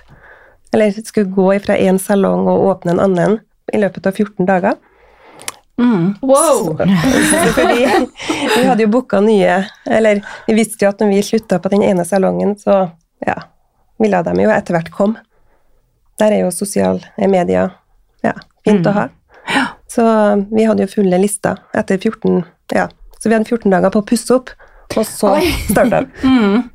Eller 0.74 0.92
skulle 0.92 1.32
gå 1.32 1.48
fra 1.64 1.78
én 1.80 1.96
salong 1.98 2.44
og 2.50 2.66
åpne 2.68 2.92
en 2.92 3.04
annen 3.06 3.38
i 3.72 3.78
løpet 3.80 4.06
av 4.06 4.18
14 4.20 4.44
dager. 4.44 4.74
Mm. 5.78 6.14
Wow! 6.20 6.76
Fordi 7.54 7.85
vi 8.56 8.64
hadde 8.66 8.82
jo 8.82 8.88
booka 8.90 9.20
nye 9.23 9.61
Eller 9.87 10.25
vi 10.49 10.56
visste 10.58 10.82
jo 10.82 10.88
at 10.90 10.99
når 10.99 11.12
vi 11.12 11.20
slutta 11.23 11.61
på 11.62 11.70
den 11.70 11.85
ene 11.87 12.02
salongen, 12.04 12.56
så 12.58 12.88
ja, 13.23 13.37
ville 14.02 14.23
de 14.26 14.35
jo 14.42 14.50
etter 14.50 14.75
hvert 14.75 14.90
komme. 14.94 15.23
Der 16.18 16.35
er 16.35 16.42
jo 16.42 16.50
sosiale 16.54 17.28
medier 17.30 17.70
ja, 18.26 18.35
fint 18.66 18.87
å 18.87 18.94
ha. 18.97 19.06
Så 19.88 20.04
vi 20.50 20.66
hadde 20.68 20.85
jo 20.85 20.90
fulle 20.99 21.18
lister 21.23 21.62
etter 21.76 21.99
14 21.99 22.42
Ja, 22.75 22.88
så 23.18 23.30
vi 23.30 23.37
hadde 23.37 23.49
14 23.49 23.70
dager 23.73 23.94
på 23.94 24.02
å 24.02 24.06
pusse 24.06 24.35
opp, 24.35 24.50
og 24.97 25.06
så 25.06 25.37
starta 25.70 26.02
vi. 26.04 26.28
Mm. 26.28 26.66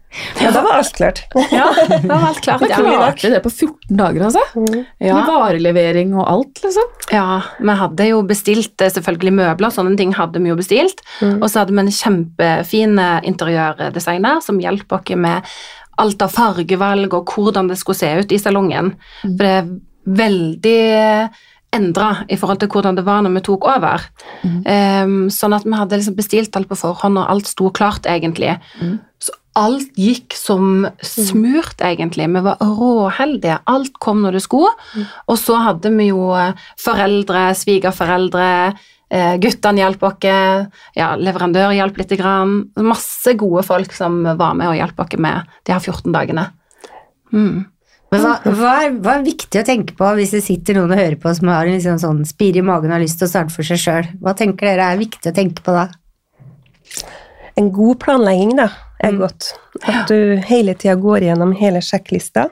Ja, 0.41 0.51
da 0.53 0.62
var 0.65 0.79
alt 0.79 0.93
klart. 0.98 1.22
Ja, 1.53 1.67
da 1.89 2.08
var 2.08 2.27
alt 2.29 2.41
klart. 2.46 2.62
Men 2.62 2.74
klarte 2.74 3.32
det 3.34 3.41
på 3.43 3.51
14 3.51 3.98
dager, 3.98 4.25
altså? 4.29 4.43
Mm. 4.55 4.84
Ja. 5.03 5.22
varelevering 5.27 6.13
og 6.17 6.27
alt, 6.29 6.63
liksom? 6.63 6.89
Ja, 7.13 7.39
vi 7.60 7.77
hadde 7.84 8.10
jo 8.10 8.20
bestilt 8.29 8.82
eh, 8.84 8.91
selvfølgelig 8.93 9.34
møbler, 9.39 9.74
sånne 9.74 9.98
ting 10.00 10.13
hadde 10.17 10.41
vi 10.43 10.51
jo 10.51 10.58
bestilt. 10.60 11.01
Og 11.24 11.48
så 11.50 11.63
hadde 11.63 11.75
vi 11.75 11.86
en 11.86 11.93
kjempefin 11.93 13.00
eh, 13.01 13.24
interiørdesigner 13.32 14.43
som 14.46 14.62
hjelper 14.62 15.00
oss 15.01 15.17
med 15.17 15.55
alt 16.01 16.24
av 16.25 16.34
fargevalg 16.34 17.13
og 17.13 17.34
hvordan 17.36 17.67
det 17.70 17.77
skulle 17.82 18.00
se 18.00 18.13
ut 18.22 18.32
i 18.34 18.41
salongen. 18.41 18.93
For 19.24 19.41
det 19.43 19.55
er 19.62 19.74
veldig 20.03 20.79
endra 21.74 22.10
i 22.29 22.38
forhold 22.38 22.60
til 22.62 22.70
hvordan 22.70 22.98
det 22.98 23.05
var 23.05 23.22
når 23.25 23.36
vi 23.38 23.43
tok 23.48 23.67
over. 23.70 24.03
Em, 24.46 25.15
sånn 25.34 25.55
at 25.58 25.65
vi 25.65 25.74
hadde 25.77 25.98
liksom 26.00 26.17
bestilt 26.17 26.58
alt 26.58 26.70
på 26.70 26.77
forhånd, 26.77 27.17
og 27.22 27.29
alt 27.34 27.50
sto 27.50 27.70
klart, 27.74 28.05
egentlig. 28.10 28.55
Så 29.22 29.34
alt 29.60 30.00
gikk 30.00 30.36
som 30.38 30.88
smurt, 31.05 31.81
egentlig. 31.86 32.27
Vi 32.33 32.43
var 32.45 32.62
råheldige. 32.62 33.60
Alt 33.69 34.00
kom 34.01 34.24
når 34.24 34.38
det 34.38 34.43
skulle. 34.45 34.72
Og 35.27 35.38
så 35.41 35.60
hadde 35.62 35.91
vi 35.98 36.10
jo 36.10 36.31
eh, 36.38 36.57
foreldre, 36.81 37.50
svigerforeldre, 37.57 38.48
eh, 39.13 39.36
guttene 39.43 39.83
hjalp 39.83 40.07
oss, 40.10 40.29
ja, 40.98 41.13
leverandør 41.19 41.75
hjalp 41.77 42.01
lite 42.01 42.17
grann. 42.19 42.57
Masse 42.81 43.36
gode 43.39 43.65
folk 43.67 43.93
som 43.95 44.24
var 44.25 44.57
med 44.57 44.72
og 44.72 44.79
hjalp 44.79 45.05
oss 45.05 45.19
med 45.22 45.53
de 45.67 45.75
her 45.75 45.83
14 45.83 46.12
dagene. 46.15 46.50
Mm. 47.33 47.63
Men 48.13 48.22
hva, 48.22 48.33
hva, 48.45 48.72
er, 48.83 48.91
hva 49.01 49.15
er 49.17 49.25
viktig 49.25 49.57
å 49.57 49.65
tenke 49.65 49.95
på 49.98 50.10
hvis 50.19 50.36
det 50.36 50.43
sitter 50.45 50.77
noen 50.77 50.91
og 50.93 51.00
hører 51.00 51.17
på 51.17 51.31
som 51.33 51.50
har 51.50 51.65
en 51.65 51.74
liksom 51.74 51.98
sånn 52.01 52.19
spire 52.29 52.62
i 52.62 52.65
magen 52.65 52.91
og 52.91 53.00
har 53.00 53.01
lyst 53.01 53.17
til 53.17 53.25
å 53.25 53.31
starte 53.31 53.55
for 53.55 53.65
seg 53.65 53.81
sjøl? 53.81 54.10
Hva 54.22 54.36
tenker 54.38 54.69
dere 54.69 54.91
er 54.93 55.01
viktig 55.01 55.31
å 55.31 55.33
tenke 55.33 55.65
på 55.65 55.74
da? 55.74 55.88
En 57.60 57.69
god 57.74 58.00
planlegging 58.01 58.55
da, 58.57 58.69
er 59.03 59.17
godt. 59.19 59.51
At 59.86 60.10
du 60.10 60.38
hele 60.48 60.74
tida 60.74 60.95
går 61.00 61.27
gjennom 61.27 61.53
hele 61.60 61.81
sjekklista. 61.86 62.48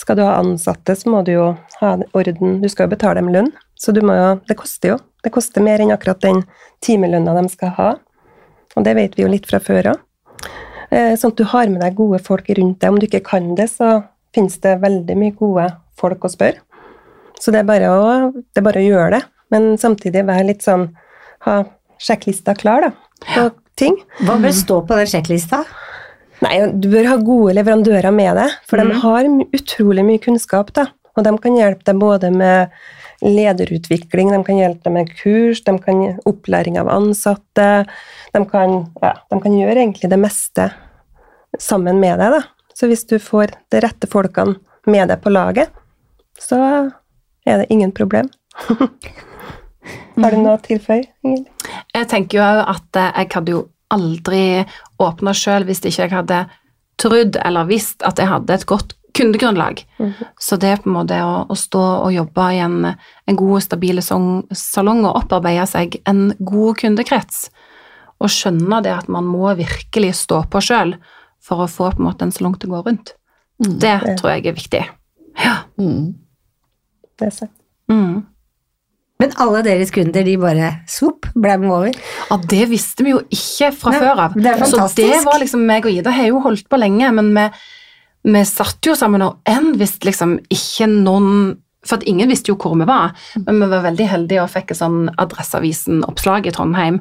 Skal 0.00 0.16
du 0.16 0.22
ha 0.24 0.38
ansatte, 0.40 0.94
så 0.96 1.10
må 1.12 1.20
du 1.26 1.34
jo 1.34 1.46
ha 1.80 1.90
orden. 2.16 2.60
Du 2.62 2.68
skal 2.72 2.86
jo 2.86 2.94
betale 2.94 3.20
dem 3.20 3.28
lønn, 3.34 3.50
så 3.76 3.92
du 3.92 4.00
må 4.06 4.16
jo, 4.16 4.30
det 4.48 4.56
koster 4.56 4.94
jo. 4.94 5.00
Det 5.20 5.32
koster 5.34 5.60
mer 5.64 5.82
enn 5.82 5.92
akkurat 5.92 6.22
den 6.24 6.40
timelønna 6.84 7.34
de 7.36 7.50
skal 7.52 7.74
ha. 7.76 7.90
Og 8.78 8.86
det 8.86 8.94
vet 8.96 9.18
vi 9.18 9.26
jo 9.26 9.32
litt 9.32 9.48
fra 9.50 9.60
før 9.60 9.90
av. 9.92 10.00
Eh, 10.90 11.12
Sånn 11.20 11.34
at 11.34 11.40
du 11.42 11.44
har 11.52 11.68
med 11.68 11.82
deg 11.84 11.98
gode 11.98 12.22
folk 12.24 12.48
rundt 12.56 12.80
deg. 12.80 12.88
Om 12.94 13.00
du 13.02 13.06
ikke 13.10 13.22
kan 13.26 13.52
det, 13.58 13.68
så 13.74 13.98
finnes 14.34 14.56
det 14.62 14.78
veldig 14.80 15.16
mye 15.18 15.36
gode 15.36 15.66
folk 16.00 16.24
å 16.24 16.32
spørre. 16.32 16.62
Så 17.40 17.52
det 17.52 17.60
er 17.62 17.68
bare 17.68 17.90
å, 17.92 18.30
det 18.32 18.60
er 18.62 18.64
bare 18.64 18.80
å 18.80 18.88
gjøre 18.88 19.18
det. 19.18 19.22
Men 19.50 19.74
samtidig 19.80 20.26
være 20.28 20.52
litt 20.52 20.66
sånn 20.66 20.90
Ha 21.46 21.62
sjekklista 21.96 22.52
klar, 22.52 22.84
da. 22.84 22.90
På 23.24 23.46
ting. 23.80 23.98
Hva 24.26 24.38
bør 24.40 24.54
stå 24.54 24.80
på 24.86 24.98
den 24.98 25.08
sjekklista? 25.10 25.64
Nei, 26.40 26.54
du 26.72 26.88
bør 26.92 27.08
ha 27.10 27.18
gode 27.20 27.54
leverandører 27.58 28.14
med 28.16 28.38
deg, 28.38 28.56
for 28.68 28.80
de 28.80 28.96
har 29.02 29.28
utrolig 29.56 30.04
mye 30.06 30.22
kunnskap. 30.22 30.72
da. 30.76 30.86
Og 31.16 31.26
de 31.26 31.32
kan 31.42 31.56
hjelpe 31.58 31.84
deg 31.84 32.00
både 32.00 32.30
med 32.32 32.70
lederutvikling, 33.20 34.30
de 34.32 34.40
kan 34.46 34.60
hjelpe 34.60 34.86
deg 34.88 34.94
med 34.94 35.10
kurs, 35.18 35.60
de 35.66 35.74
kan 35.84 36.00
opplæring 36.28 36.78
av 36.80 36.88
ansatte. 36.92 37.68
De 38.32 38.44
kan, 38.48 38.78
ja, 39.02 39.12
de 39.28 39.40
kan 39.42 39.58
gjøre 39.58 39.82
egentlig 39.82 40.10
det 40.12 40.20
meste 40.20 40.70
sammen 41.58 42.00
med 42.00 42.18
deg. 42.22 42.38
da. 42.38 42.42
Så 42.74 42.88
hvis 42.88 43.04
du 43.04 43.18
får 43.20 43.52
de 43.68 43.82
rette 43.84 44.08
folkene 44.08 44.56
med 44.88 45.10
deg 45.12 45.20
på 45.20 45.32
laget, 45.34 45.68
så 46.40 46.60
er 47.44 47.60
det 47.60 47.68
ingen 47.68 47.92
problem. 47.92 48.30
har 50.20 50.32
du 50.32 50.40
noe 50.40 50.56
å 50.56 50.64
tilføye, 50.64 51.04
Ingrid? 51.20 51.59
Jeg 51.96 52.08
tenker 52.10 52.40
jo 52.40 52.46
at 52.70 52.98
eh, 52.98 53.12
jeg 53.22 53.32
hadde 53.34 53.54
jo 53.56 53.66
aldri 53.90 54.42
åpna 55.02 55.34
sjøl 55.34 55.66
hvis 55.66 55.82
ikke 55.82 56.06
jeg 56.06 56.14
hadde 56.14 56.44
trodd 57.00 57.38
eller 57.42 57.68
visst 57.68 58.04
at 58.06 58.20
jeg 58.20 58.30
hadde 58.30 58.54
et 58.54 58.66
godt 58.68 58.94
kundegrunnlag. 59.16 59.82
Så 60.38 60.56
det 60.60 60.68
er 60.70 60.82
på 60.82 60.90
en 60.90 60.96
måte 61.00 61.18
å, 61.24 61.44
å 61.50 61.56
stå 61.58 61.80
og 62.06 62.12
jobbe 62.14 62.46
i 62.54 62.60
en, 62.62 62.92
en 62.92 63.38
god, 63.38 63.64
stabil 63.64 64.02
salong 64.04 65.02
og 65.04 65.24
opparbeide 65.24 65.66
seg 65.68 65.98
en 66.08 66.30
god 66.38 66.78
kundekrets, 66.82 67.48
og 68.20 68.30
skjønne 68.32 68.82
det 68.84 68.92
at 68.94 69.10
man 69.12 69.26
må 69.28 69.50
virkelig 69.58 70.14
stå 70.22 70.44
på 70.52 70.62
sjøl 70.64 70.94
for 71.42 71.64
å 71.64 71.70
få 71.70 71.90
på 71.94 72.02
en 72.02 72.10
måte 72.10 72.26
en 72.26 72.34
salong 72.34 72.56
til 72.60 72.70
å 72.70 72.78
gå 72.78 72.84
rundt. 72.90 73.14
Det 73.60 73.96
tror 74.20 74.34
jeg 74.34 74.46
er 74.46 74.56
viktig. 74.56 74.82
Ja. 75.40 75.56
Mm. 75.80 76.12
Det 77.18 77.28
er 77.28 77.34
sant. 77.34 77.56
Mm. 77.90 78.22
Men 79.20 79.34
alle 79.42 79.60
deres 79.66 79.90
kunder, 79.94 80.24
de 80.24 80.36
bare 80.40 80.70
svopp, 80.88 81.28
ble 81.36 81.58
med 81.60 81.70
over. 81.70 81.98
Ja, 82.30 82.38
det 82.50 82.62
visste 82.70 83.04
vi 83.04 83.12
jo 83.12 83.20
ikke 83.28 83.68
fra 83.76 83.92
Nei, 83.92 84.00
før 84.00 84.22
av. 84.26 84.36
det 84.38 84.46
er 84.54 84.62
Så 84.64 84.78
fantastisk. 84.78 85.04
det 85.12 85.24
var 85.26 85.38
liksom 85.42 85.66
meg 85.68 85.84
og 85.88 85.92
Ida 85.92 86.14
har 86.16 86.30
jo 86.30 86.40
holdt 86.40 86.68
på 86.72 86.78
lenge, 86.80 87.10
men 87.18 87.28
vi, 87.36 87.44
vi 88.32 88.44
satt 88.48 88.88
jo 88.88 88.94
sammen, 88.96 89.22
og 89.26 89.38
en 89.50 89.74
visste 89.80 90.08
liksom 90.08 90.38
ikke 90.52 90.88
noen 90.90 91.58
For 91.84 91.96
at 91.96 92.02
ingen 92.04 92.28
visste 92.28 92.50
jo 92.52 92.58
hvor 92.60 92.74
vi 92.76 92.84
var, 92.84 93.14
men 93.46 93.56
vi 93.62 93.68
var 93.70 93.80
veldig 93.86 94.06
heldige 94.10 94.42
og 94.42 94.50
fikk 94.52 94.74
et 94.74 94.80
sånn 94.82 95.06
Adresseavisen-oppslag 95.16 96.46
i 96.46 96.52
Trondheim, 96.52 96.98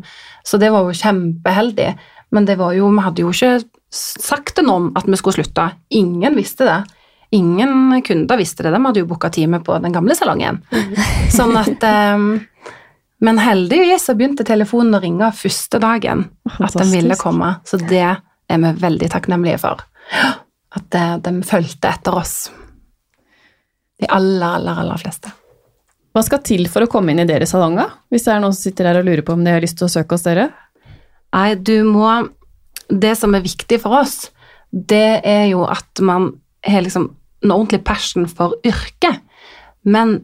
så 0.48 0.56
det 0.62 0.70
var 0.72 0.86
jo 0.88 0.96
kjempeheldig. 0.96 1.90
Men 2.32 2.46
det 2.48 2.56
var 2.62 2.72
jo, 2.78 2.88
vi 2.96 3.04
hadde 3.04 3.26
jo 3.26 3.34
ikke 3.34 3.58
sagt 3.92 4.56
til 4.56 4.68
noen 4.70 4.92
at 4.96 5.04
vi 5.10 5.18
skulle 5.20 5.40
slutte. 5.42 5.66
Ingen 5.92 6.38
visste 6.40 6.64
det. 6.64 6.78
Ingen 7.32 8.02
kunder 8.02 8.38
visste 8.38 8.64
det. 8.66 8.72
De 8.74 8.86
hadde 8.86 9.04
jo 9.04 9.10
booka 9.10 9.30
time 9.30 9.60
på 9.66 9.78
den 9.84 9.94
gamle 9.94 10.16
salongen. 10.18 10.64
Sånn 11.30 11.54
at 11.60 11.84
um, 12.18 12.32
Men 13.22 13.42
heldigvis 13.44 14.08
så 14.10 14.16
begynte 14.18 14.46
telefonen 14.48 14.98
å 14.98 15.02
ringe 15.04 15.30
første 15.36 15.82
dagen 15.84 16.26
at 16.58 16.74
de 16.74 16.88
ville 16.90 17.18
komme, 17.20 17.58
så 17.68 17.78
det 17.82 18.06
er 18.08 18.64
vi 18.64 18.72
veldig 18.82 19.10
takknemlige 19.12 19.60
for. 19.62 19.84
At 20.74 20.96
eh, 20.96 21.18
de 21.26 21.34
fulgte 21.46 21.92
etter 21.92 22.16
oss. 22.16 22.38
De 24.00 24.08
aller, 24.08 24.48
aller, 24.48 24.80
aller 24.80 25.02
fleste. 25.02 25.34
Hva 26.16 26.24
skal 26.26 26.42
til 26.48 26.66
for 26.72 26.86
å 26.86 26.90
komme 26.90 27.14
inn 27.14 27.22
i 27.22 27.28
deres 27.30 27.52
salong, 27.54 27.76
da? 27.78 27.90
Hvis 28.10 28.26
det 28.26 28.34
er 28.34 28.42
noen 28.42 28.56
som 28.56 28.70
sitter 28.70 28.90
her 28.90 29.02
og 29.02 29.10
lurer 29.10 29.22
på 29.26 29.36
om 29.36 29.44
de 29.46 29.54
har 29.54 29.62
lyst 29.62 29.78
til 29.80 29.90
å 29.90 29.92
søke 29.92 30.18
hos 30.18 30.26
dere? 30.26 30.50
Nei, 31.36 31.54
du 31.56 31.84
må 31.86 32.10
Det 32.90 33.12
som 33.20 33.36
er 33.38 33.44
viktig 33.46 33.78
for 33.84 34.00
oss, 34.00 34.32
det 34.72 35.22
er 35.22 35.44
jo 35.52 35.62
at 35.70 36.02
man 36.02 36.32
har 36.66 36.82
liksom 36.82 37.10
en 37.44 37.52
ordentlig 37.52 37.84
passion 37.88 38.28
for 38.28 38.56
yrket. 38.68 39.22
Men 39.82 40.20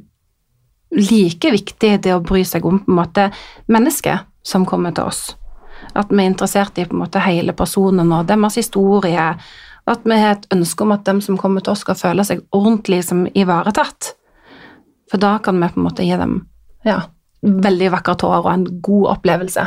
like 0.95 1.51
viktig 1.51 1.91
det 2.03 2.13
å 2.13 2.23
bry 2.23 2.43
seg 2.47 2.65
om 2.67 2.79
på 2.83 2.91
en 2.91 2.99
måte 2.99 3.29
mennesket 3.71 4.27
som 4.45 4.65
kommer 4.67 4.95
til 4.95 5.09
oss. 5.09 5.35
At 5.95 6.11
vi 6.11 6.23
er 6.23 6.31
interessert 6.31 6.77
i 6.79 6.85
på 6.87 6.95
en 6.95 7.03
måte 7.03 7.23
hele 7.23 7.55
personen 7.55 8.11
og 8.15 8.27
deres 8.29 8.59
historie. 8.59 9.27
At 9.85 10.05
vi 10.05 10.19
har 10.19 10.35
et 10.35 10.47
ønske 10.53 10.83
om 10.85 10.93
at 10.95 11.05
dem 11.07 11.21
som 11.21 11.37
kommer 11.39 11.63
til 11.63 11.75
oss, 11.75 11.83
skal 11.85 11.99
føle 11.99 12.25
seg 12.27 12.43
ordentlig 12.55 13.03
som 13.07 13.25
ivaretatt. 13.33 14.13
For 15.11 15.21
da 15.21 15.37
kan 15.43 15.59
vi 15.61 15.69
på 15.71 15.79
en 15.79 15.87
måte 15.87 16.05
gi 16.05 16.17
dem 16.19 16.39
ja, 16.85 17.03
veldig 17.41 17.91
vakkert 17.93 18.25
hår 18.25 18.41
og 18.41 18.51
en 18.51 18.67
god 18.85 19.11
opplevelse. 19.17 19.65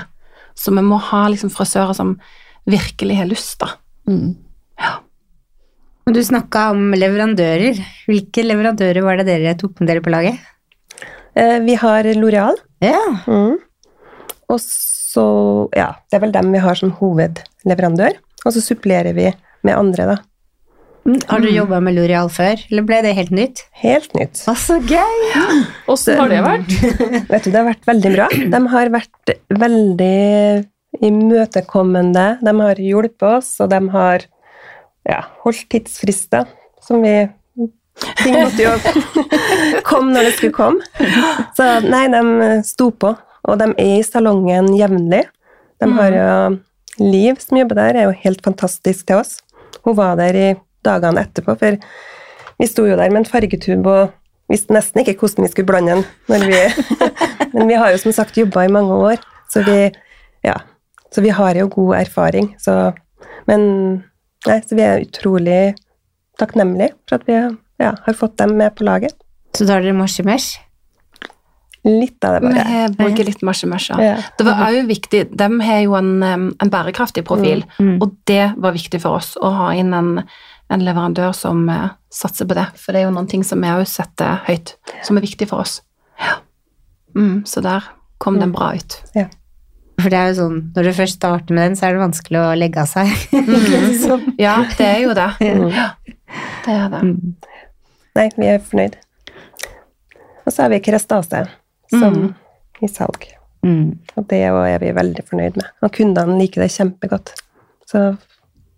Så 0.59 0.75
vi 0.75 0.83
må 0.83 0.99
ha 1.11 1.23
liksom 1.31 1.53
frisører 1.55 1.95
som 1.95 2.17
virkelig 2.69 3.19
har 3.21 3.31
lyst, 3.31 3.61
da. 3.63 3.73
Mm. 4.11 4.35
Og 6.09 6.15
du 6.17 6.23
snakka 6.25 6.71
om 6.73 6.95
leverandører. 6.97 7.77
Hvilke 8.09 8.41
leverandører 8.47 9.05
var 9.05 9.19
det 9.21 9.27
dere 9.29 9.53
tok 9.61 9.75
med 9.83 9.91
dere 9.91 10.01
på 10.01 10.13
laget? 10.15 10.39
Eh, 11.37 11.59
Vi 11.61 11.75
har 11.77 12.09
Loreal. 12.17 12.57
Ja. 12.81 13.03
Mm. 13.27 13.59
og 14.49 14.61
så 14.63 15.69
Ja, 15.77 15.93
det 16.09 16.17
er 16.17 16.23
vel 16.23 16.33
dem 16.33 16.53
vi 16.53 16.63
har 16.65 16.75
som 16.79 16.95
hovedleverandør. 16.97 18.17
Og 18.47 18.55
så 18.55 18.63
supplerer 18.65 19.13
vi 19.13 19.27
med 19.67 19.75
andre, 19.77 20.07
da. 20.15 20.17
Har 21.29 21.41
du 21.41 21.49
jobba 21.49 21.81
med 21.81 21.97
L'Oreal 21.97 22.29
før, 22.33 22.61
eller 22.71 22.85
ble 22.85 23.03
det 23.03 23.15
helt 23.17 23.31
nytt? 23.33 23.63
Helt 23.81 24.13
nytt. 24.15 24.43
Å, 24.49 24.55
så 24.57 24.77
gøy! 24.81 25.29
Åssen 25.89 26.21
har 26.21 26.29
det 26.33 26.41
vært? 26.45 26.75
Vet 27.33 27.45
du, 27.45 27.51
det 27.51 27.57
har 27.57 27.69
vært 27.69 27.89
veldig 27.89 28.13
bra. 28.17 28.27
De 28.55 28.61
har 28.75 28.91
vært 28.93 29.33
veldig 29.49 30.19
imøtekommende. 31.09 32.27
De 32.45 32.55
har 32.61 32.83
hjulpet 32.83 33.29
oss, 33.29 33.55
og 33.65 33.73
de 33.73 33.81
har 33.97 34.27
ja, 35.09 35.23
holdt 35.45 35.67
tidsfrister 35.73 36.49
som 36.85 37.03
vi 37.05 37.17
Ting 38.21 38.37
måtte 38.37 38.63
jo 38.63 38.71
komme 39.89 40.13
når 40.15 40.29
det 40.29 40.35
skulle 40.37 40.55
komme. 40.55 41.09
Så 41.59 41.65
nei, 41.83 42.05
de 42.13 42.61
sto 42.63 42.93
på. 42.95 43.11
Og 43.51 43.59
de 43.59 43.67
er 43.75 43.97
i 43.97 44.05
salongen 44.07 44.69
jevnlig. 44.79 45.25
De 45.83 45.89
har 45.97 46.15
jo 46.15 46.29
Liv, 46.99 47.37
som 47.39 47.61
jobber 47.61 47.79
der, 47.79 47.95
er 47.95 48.09
jo 48.09 48.15
helt 48.25 48.43
fantastisk 48.43 49.07
til 49.07 49.21
oss. 49.21 49.37
Hun 49.87 49.95
var 49.99 50.17
der 50.19 50.35
i 50.35 50.47
dagene 50.87 51.23
etterpå, 51.23 51.55
for 51.61 51.77
vi 52.59 52.67
sto 52.67 52.87
jo 52.89 52.97
der 52.99 53.13
med 53.15 53.23
en 53.23 53.29
fargetube 53.29 53.93
og 53.93 54.15
visste 54.51 54.75
nesten 54.75 55.05
ikke 55.05 55.15
hvordan 55.21 55.47
vi 55.47 55.53
skulle 55.53 55.69
blande 55.69 55.95
den. 55.95 56.05
Når 56.27 56.47
vi, 56.49 56.59
men 57.55 57.71
vi 57.71 57.79
har 57.79 57.95
jo 57.95 58.01
som 58.03 58.17
sagt 58.17 58.39
jobba 58.39 58.67
i 58.67 58.73
mange 58.73 58.99
år, 58.99 59.23
så 59.53 59.63
vi, 59.67 59.79
ja, 60.45 60.57
så 61.15 61.23
vi 61.23 61.31
har 61.35 61.61
jo 61.61 61.71
god 61.71 61.95
erfaring. 62.01 62.51
Så, 62.59 62.91
men 63.47 63.63
nei, 64.47 64.61
så 64.63 64.77
vi 64.79 64.83
er 64.87 65.03
utrolig 65.05 65.75
takknemlige 66.39 66.93
for 67.09 67.19
at 67.19 67.27
vi 67.27 67.35
ja, 67.35 67.93
har 68.05 68.15
fått 68.15 68.37
dem 68.39 68.57
med 68.59 68.75
på 68.79 68.85
laget. 68.87 69.15
Så 69.57 69.65
da 69.67 69.75
har 69.79 69.83
dere 69.83 69.97
morsemesh? 69.99 70.59
Litt 71.89 72.25
av 72.27 72.35
det, 72.35 72.41
Vi 72.49 72.55
bare. 72.55 72.65
har 72.69 72.89
bruker 72.99 73.25
litt 73.25 73.43
marsjemørsja. 73.47 73.97
Ja. 74.03 74.17
Det 74.37 74.45
var 74.45 74.59
òg 74.67 74.87
viktig 74.91 75.21
De 75.39 75.47
har 75.63 75.79
jo 75.85 75.95
en, 75.97 76.23
en 76.25 76.71
bærekraftig 76.71 77.25
profil, 77.25 77.65
Mm. 77.79 78.03
og 78.03 78.17
det 78.27 78.55
var 78.59 78.73
viktig 78.75 79.01
for 79.01 79.17
oss 79.21 79.37
å 79.41 79.51
ha 79.55 79.69
inn 79.79 79.95
en, 79.95 80.25
en 80.71 80.81
leverandør 80.85 81.33
som 81.33 81.69
uh, 81.71 81.89
satser 82.11 82.47
på 82.51 82.55
det. 82.59 82.67
For 82.77 82.93
det 82.93 83.01
er 83.03 83.07
jo 83.09 83.15
noen 83.15 83.29
ting 83.31 83.45
som 83.47 83.63
vi 83.63 83.71
òg 83.71 83.87
setter 83.89 84.43
høyt, 84.49 84.75
som 85.07 85.17
er 85.17 85.25
viktig 85.25 85.49
for 85.49 85.63
oss. 85.65 85.81
Ja. 86.21 86.41
Mm, 87.17 87.47
så 87.47 87.63
der 87.65 87.87
kom 88.19 88.41
den 88.43 88.53
bra 88.53 88.75
ut. 88.75 88.99
For 89.99 90.09
det 90.13 90.19
er 90.19 90.29
jo 90.31 90.35
sånn, 90.39 90.59
når 90.77 90.87
du 90.89 90.93
først 90.95 91.17
starter 91.19 91.55
med 91.57 91.65
den, 91.67 91.77
så 91.79 91.89
er 91.89 91.97
det 91.97 92.03
vanskelig 92.05 92.39
å 92.39 92.55
legge 92.59 92.83
av 92.85 92.91
seg. 92.91 93.11
Mm. 93.39 94.35
Ja, 94.47 94.55
det 94.79 94.87
er 94.87 95.01
jo 95.03 95.15
det. 95.17 95.29
Mm. 95.43 95.69
Ja, 95.75 95.89
det 96.65 96.75
er 96.75 96.89
det. 96.93 97.01
Nei, 98.19 98.27
vi 98.39 98.47
er 98.53 98.59
fornøyd. 98.63 98.95
Og 100.47 100.53
så 100.55 100.63
har 100.65 100.71
vi 100.73 100.79
Kerastase 100.85 101.43
som 101.91 102.15
Mm. 102.15 102.35
i 102.83 102.89
salg. 102.89 103.27
Mm. 103.67 103.99
Og 104.17 104.27
det 104.31 104.39
er 104.47 104.79
vi 104.81 104.93
veldig 104.95 105.25
fornøyd 105.29 105.57
med. 105.59 105.67
Og 105.83 105.93
kundene 105.93 106.39
liker 106.39 106.63
det 106.63 106.71
kjempegodt. 106.77 107.33
Så 107.91 108.17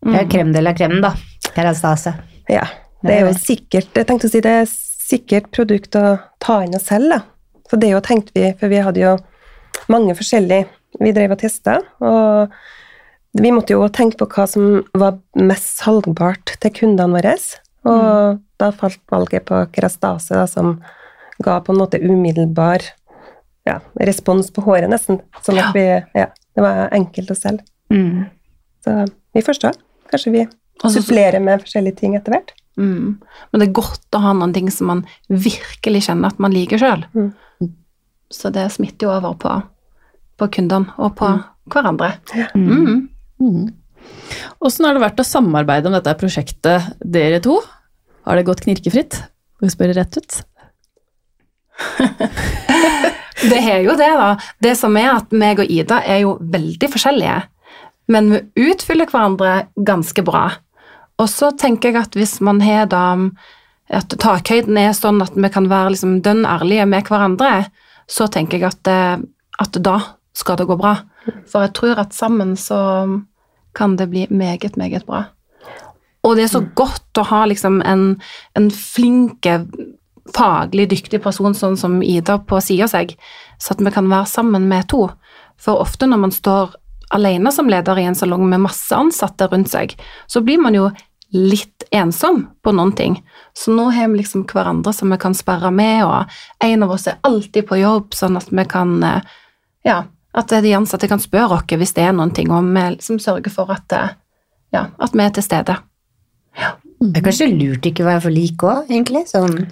Det 0.02 0.16
er 0.16 0.28
krem 0.32 0.52
de 0.54 0.60
la 0.64 0.72
crème, 0.72 1.00
da. 1.02 1.12
Kerastase. 1.54 2.14
ja, 2.48 2.64
det 3.04 3.10
er 3.18 3.26
jo 3.26 3.32
sikkert 3.34 3.92
Jeg 3.94 4.06
tenkte 4.06 4.28
å 4.28 4.30
si 4.30 4.40
det 4.40 4.50
er 4.62 4.66
sikkert 4.70 5.50
produkt 5.52 5.96
å 5.96 6.18
ta 6.40 6.60
inn 6.64 6.74
og 6.74 6.80
selge. 6.80 7.18
da. 7.18 7.22
Så 7.70 7.78
det 7.78 7.90
jo 7.90 8.00
tenkte 8.00 8.32
vi, 8.34 8.52
for 8.58 8.68
vi 8.68 8.76
hadde 8.80 9.00
jo 9.00 9.18
mange 9.88 10.14
forskjellige 10.16 10.66
vi 10.98 11.12
drev 11.14 11.36
og 11.36 11.42
testa. 11.42 11.78
Og 12.02 12.54
vi 13.40 13.52
måtte 13.54 13.76
jo 13.76 13.86
tenke 13.94 14.18
på 14.18 14.28
hva 14.32 14.46
som 14.50 14.80
var 14.98 15.20
mest 15.38 15.82
salgbart 15.82 16.56
til 16.62 16.74
kundene 16.80 17.20
våre. 17.20 17.36
Og 17.90 18.40
da 18.60 18.70
falt 18.76 19.00
valget 19.12 19.46
på 19.48 19.62
Kerastase, 19.74 20.34
da, 20.36 20.46
som 20.50 20.80
ga 21.40 21.60
på 21.64 21.72
en 21.72 21.80
måte 21.80 22.00
umiddelbar 22.02 22.84
ja, 23.68 23.78
respons 24.00 24.50
på 24.52 24.64
håret, 24.66 24.90
nesten. 24.90 25.20
Sånn 25.44 25.60
at 25.60 25.76
vi 25.76 25.86
Ja, 26.16 26.30
det 26.56 26.64
var 26.64 26.88
enkelt 26.96 27.30
å 27.32 27.38
selge. 27.38 27.64
Mm. 27.92 28.26
Så 28.84 28.96
vi 29.36 29.44
forstår. 29.44 29.76
Kanskje 30.10 30.32
vi 30.34 30.46
supplerer 30.90 31.42
med 31.44 31.62
forskjellige 31.62 32.00
ting 32.00 32.16
etter 32.18 32.34
hvert. 32.34 32.54
Mm. 32.80 33.20
Men 33.50 33.60
det 33.60 33.68
er 33.68 33.76
godt 33.76 34.16
å 34.16 34.22
ha 34.24 34.32
noen 34.36 34.54
ting 34.56 34.70
som 34.72 34.88
man 34.90 35.02
virkelig 35.28 36.06
kjenner 36.08 36.32
at 36.32 36.40
man 36.42 36.54
liker 36.54 36.80
sjøl. 36.80 37.04
Mm. 37.14 37.30
Så 38.30 38.52
det 38.54 38.68
smitter 38.74 39.08
jo 39.08 39.14
over 39.14 39.36
på, 39.42 39.54
på 40.40 40.48
kundene 40.56 40.96
og 40.98 41.14
på 41.18 41.30
hverandre. 41.70 42.14
Mm. 42.56 43.08
Mm. 43.40 43.68
Åssen 44.64 44.86
har 44.86 44.96
det 44.96 45.04
vært 45.04 45.20
å 45.20 45.26
samarbeide 45.26 45.90
om 45.90 45.96
dette 45.96 46.16
prosjektet, 46.20 46.92
dere 47.00 47.40
to? 47.44 47.60
Har 48.26 48.38
det 48.38 48.48
gått 48.48 48.64
knirkefritt? 48.64 49.20
Får 49.60 49.68
jeg 49.68 49.76
spørre 49.76 49.96
rett 50.00 50.20
ut? 50.20 50.40
Det 53.40 53.56
er 53.56 53.78
jo 53.86 53.94
det, 53.96 54.10
da. 54.20 54.34
Det 54.60 54.74
som 54.76 54.96
er 55.00 55.14
at 55.14 55.30
meg 55.32 55.62
og 55.62 55.70
Ida 55.72 56.02
er 56.04 56.18
jo 56.26 56.34
veldig 56.52 56.90
forskjellige, 56.92 57.38
men 58.12 58.28
vi 58.34 58.68
utfyller 58.68 59.08
hverandre 59.08 59.54
ganske 59.86 60.24
bra. 60.26 60.42
Og 61.20 61.28
så 61.32 61.48
tenker 61.56 61.88
jeg 61.88 62.02
at 62.02 62.18
hvis 62.18 62.38
man 62.44 62.60
har 62.60 62.90
da 62.92 63.04
at 63.90 64.12
takhøyden 64.22 64.76
er 64.78 64.92
sånn 64.94 65.22
at 65.24 65.34
vi 65.34 65.50
kan 65.52 65.70
være 65.70 65.94
liksom 65.94 66.18
dønn 66.24 66.44
ærlige 66.46 66.86
med 66.90 67.08
hverandre, 67.08 67.70
så 68.10 68.28
tenker 68.30 68.60
jeg 68.60 68.68
at, 68.70 68.90
at 69.64 69.80
da 69.82 69.96
skal 70.36 70.58
det 70.60 70.68
gå 70.70 70.76
bra. 70.78 70.96
For 71.50 71.66
jeg 71.66 71.74
tror 71.76 72.00
at 72.02 72.16
sammen 72.16 72.56
så 72.56 72.80
kan 73.76 73.96
det 73.96 74.10
bli 74.10 74.26
meget, 74.30 74.76
meget 74.76 75.06
bra. 75.06 75.24
Og 76.22 76.36
det 76.36 76.44
er 76.44 76.52
så 76.52 76.62
godt 76.76 77.16
å 77.18 77.24
ha 77.30 77.44
liksom 77.48 77.80
en, 77.86 78.04
en 78.58 78.68
flinke, 78.74 79.62
faglig 80.36 80.90
dyktig 80.90 81.22
person 81.24 81.56
sånn 81.56 81.78
som 81.80 82.00
Ida 82.04 82.38
på 82.44 82.60
sida 82.62 82.88
seg, 82.90 83.14
så 83.60 83.74
at 83.74 83.82
vi 83.84 83.92
kan 83.94 84.10
være 84.10 84.28
sammen 84.28 84.68
med 84.68 84.90
to. 84.92 85.06
For 85.60 85.80
ofte 85.80 86.08
når 86.08 86.24
man 86.26 86.34
står 86.34 86.76
alene 87.10 87.52
som 87.52 87.70
leder 87.70 87.98
i 87.98 88.06
en 88.06 88.18
salong 88.18 88.44
med 88.48 88.62
masse 88.66 88.94
ansatte 88.94 89.48
rundt 89.50 89.72
seg, 89.72 89.96
så 90.30 90.44
blir 90.44 90.60
man 90.62 90.76
jo 90.76 90.90
litt 91.30 91.86
ensom 91.94 92.44
på 92.62 92.72
noen 92.74 92.92
ting. 92.98 93.16
Så 93.54 93.72
nå 93.74 93.88
har 93.94 94.10
vi 94.10 94.20
liksom 94.20 94.44
hverandre 94.50 94.92
som 94.94 95.12
vi 95.12 95.18
kan 95.20 95.34
sperre 95.34 95.70
med, 95.74 96.04
og 96.04 96.64
en 96.66 96.86
av 96.86 96.94
oss 96.94 97.06
er 97.10 97.20
alltid 97.26 97.68
på 97.68 97.80
jobb, 97.80 98.14
sånn 98.14 98.38
at 98.40 98.50
vi 98.50 98.66
kan 98.70 98.98
eh, 99.06 99.36
Ja, 99.80 100.02
at 100.34 100.52
de 100.62 100.74
ansatte 100.76 101.08
kan 101.10 101.22
spørre 101.22 101.58
oss 101.58 101.76
hvis 101.80 101.94
det 101.96 102.04
er 102.06 102.12
noen 102.14 102.32
ting, 102.34 102.50
om 102.54 102.68
vi 102.74 102.86
liksom 102.96 103.18
sørger 103.22 103.50
for 103.50 103.70
at, 103.74 103.92
eh, 103.92 104.16
ja, 104.76 104.86
at 104.98 105.12
vi 105.16 105.24
er 105.24 105.30
til 105.34 105.46
stede. 105.46 105.76
Det 107.00 107.16
er 107.18 107.24
kanskje 107.24 107.50
lurt 107.50 107.86
ikke 107.86 108.04
å 108.04 108.10
være 108.10 108.22
for 108.26 108.34
like 108.34 108.66
òg, 108.66 108.90
egentlig. 108.90 109.24
Sånn 109.30 109.66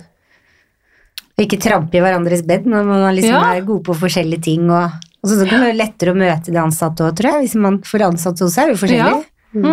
ikke 1.38 1.58
trampe 1.62 1.98
i 1.98 2.02
hverandres 2.02 2.42
bed 2.46 2.66
når 2.66 2.86
man 2.88 3.14
liksom 3.14 3.36
Ja. 3.36 3.54
er 3.54 3.66
gode 3.66 3.84
på 3.86 3.94
forskjellige 3.94 4.42
ting. 4.42 4.70
Og, 4.70 4.90
og 5.22 5.28
så, 5.28 5.38
så 5.38 5.46
kan 5.46 5.60
det 5.60 5.68
være 5.70 5.78
lettere 5.78 6.14
å 6.14 6.18
møte 6.18 6.50
de 6.50 6.58
ansatte 6.58 7.04
òg, 7.04 7.14
tror 7.14 7.30
jeg. 7.30 7.46
Hvis 7.46 7.54
man 7.62 7.78
får 7.86 8.06
ansatte 8.08 8.44
hos 8.44 8.54
seg, 8.54 8.68
er 8.68 8.74
jo 8.74 8.80
forskjellig. 8.82 9.24
Mm. 9.54 9.64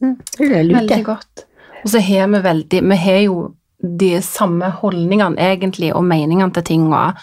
Mm. 0.00 0.16
det 0.38 0.50
er 0.50 0.64
lurt, 0.64 0.80
Veldig 0.82 1.04
godt. 1.04 1.46
Og 1.84 1.90
så 1.90 2.00
har 2.00 2.28
vi 2.30 2.40
veldig 2.44 2.82
Vi 2.88 2.96
har 2.96 3.20
jo 3.24 3.54
de 3.84 4.20
samme 4.22 4.68
holdningene 4.80 5.36
egentlig, 5.36 5.90
og 5.94 6.04
meningene 6.04 6.52
til 6.54 6.62
ting, 6.64 6.86
og 6.92 7.18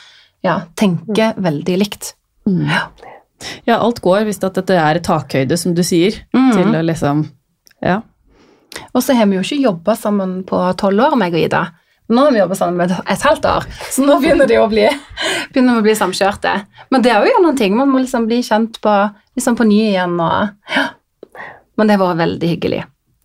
ja, 0.45 0.59
tenker 0.77 1.33
veldig 1.41 1.77
likt. 1.77 2.13
Ja, 2.45 2.89
alt 3.67 4.01
går 4.01 4.25
hvis 4.27 4.39
det, 4.41 4.53
dette 4.59 4.77
er 4.77 4.99
takhøyde, 4.99 5.57
som 5.57 5.73
du 5.77 5.83
sier, 5.83 6.21
mm. 6.35 6.51
til 6.55 6.75
å 6.77 6.81
liksom 6.85 7.27
Ja. 7.81 8.01
Og 8.95 9.03
så 9.03 9.13
har 9.17 9.25
vi 9.27 9.35
jo 9.35 9.41
ikke 9.43 9.61
jobba 9.65 9.95
sammen 9.99 10.43
på 10.47 10.57
tolv 10.79 11.01
år, 11.03 11.15
meg 11.19 11.33
og 11.35 11.41
Ida. 11.43 11.63
Nå 12.11 12.25
har 12.25 12.31
vi 12.31 12.39
jobba 12.39 12.55
sammen 12.55 12.77
med 12.77 12.91
et 12.91 13.23
halvt 13.23 13.45
år, 13.47 13.65
så 13.91 14.03
nå 14.03 14.17
begynner 14.19 14.47
det 14.47 14.57
å 14.59 14.67
bli, 14.71 14.85
begynner 15.51 15.77
vi 15.77 15.81
å 15.81 15.85
bli 15.89 15.95
samkjørte. 15.95 16.53
Men 16.91 17.03
det 17.03 17.11
er 17.11 17.27
jo 17.27 17.41
noen 17.43 17.57
ting, 17.59 17.75
man 17.75 17.91
må 17.91 18.01
liksom 18.03 18.27
bli 18.27 18.41
kjent 18.43 18.79
på, 18.83 18.95
liksom 19.35 19.55
på 19.59 19.67
ny 19.67 19.79
igjen. 19.89 20.17
Og, 20.19 20.73
ja. 20.75 20.85
Men 21.79 21.87
det 21.87 21.95
har 21.97 22.03
vært 22.03 22.21
veldig 22.23 22.49
hyggelig. 22.51 22.81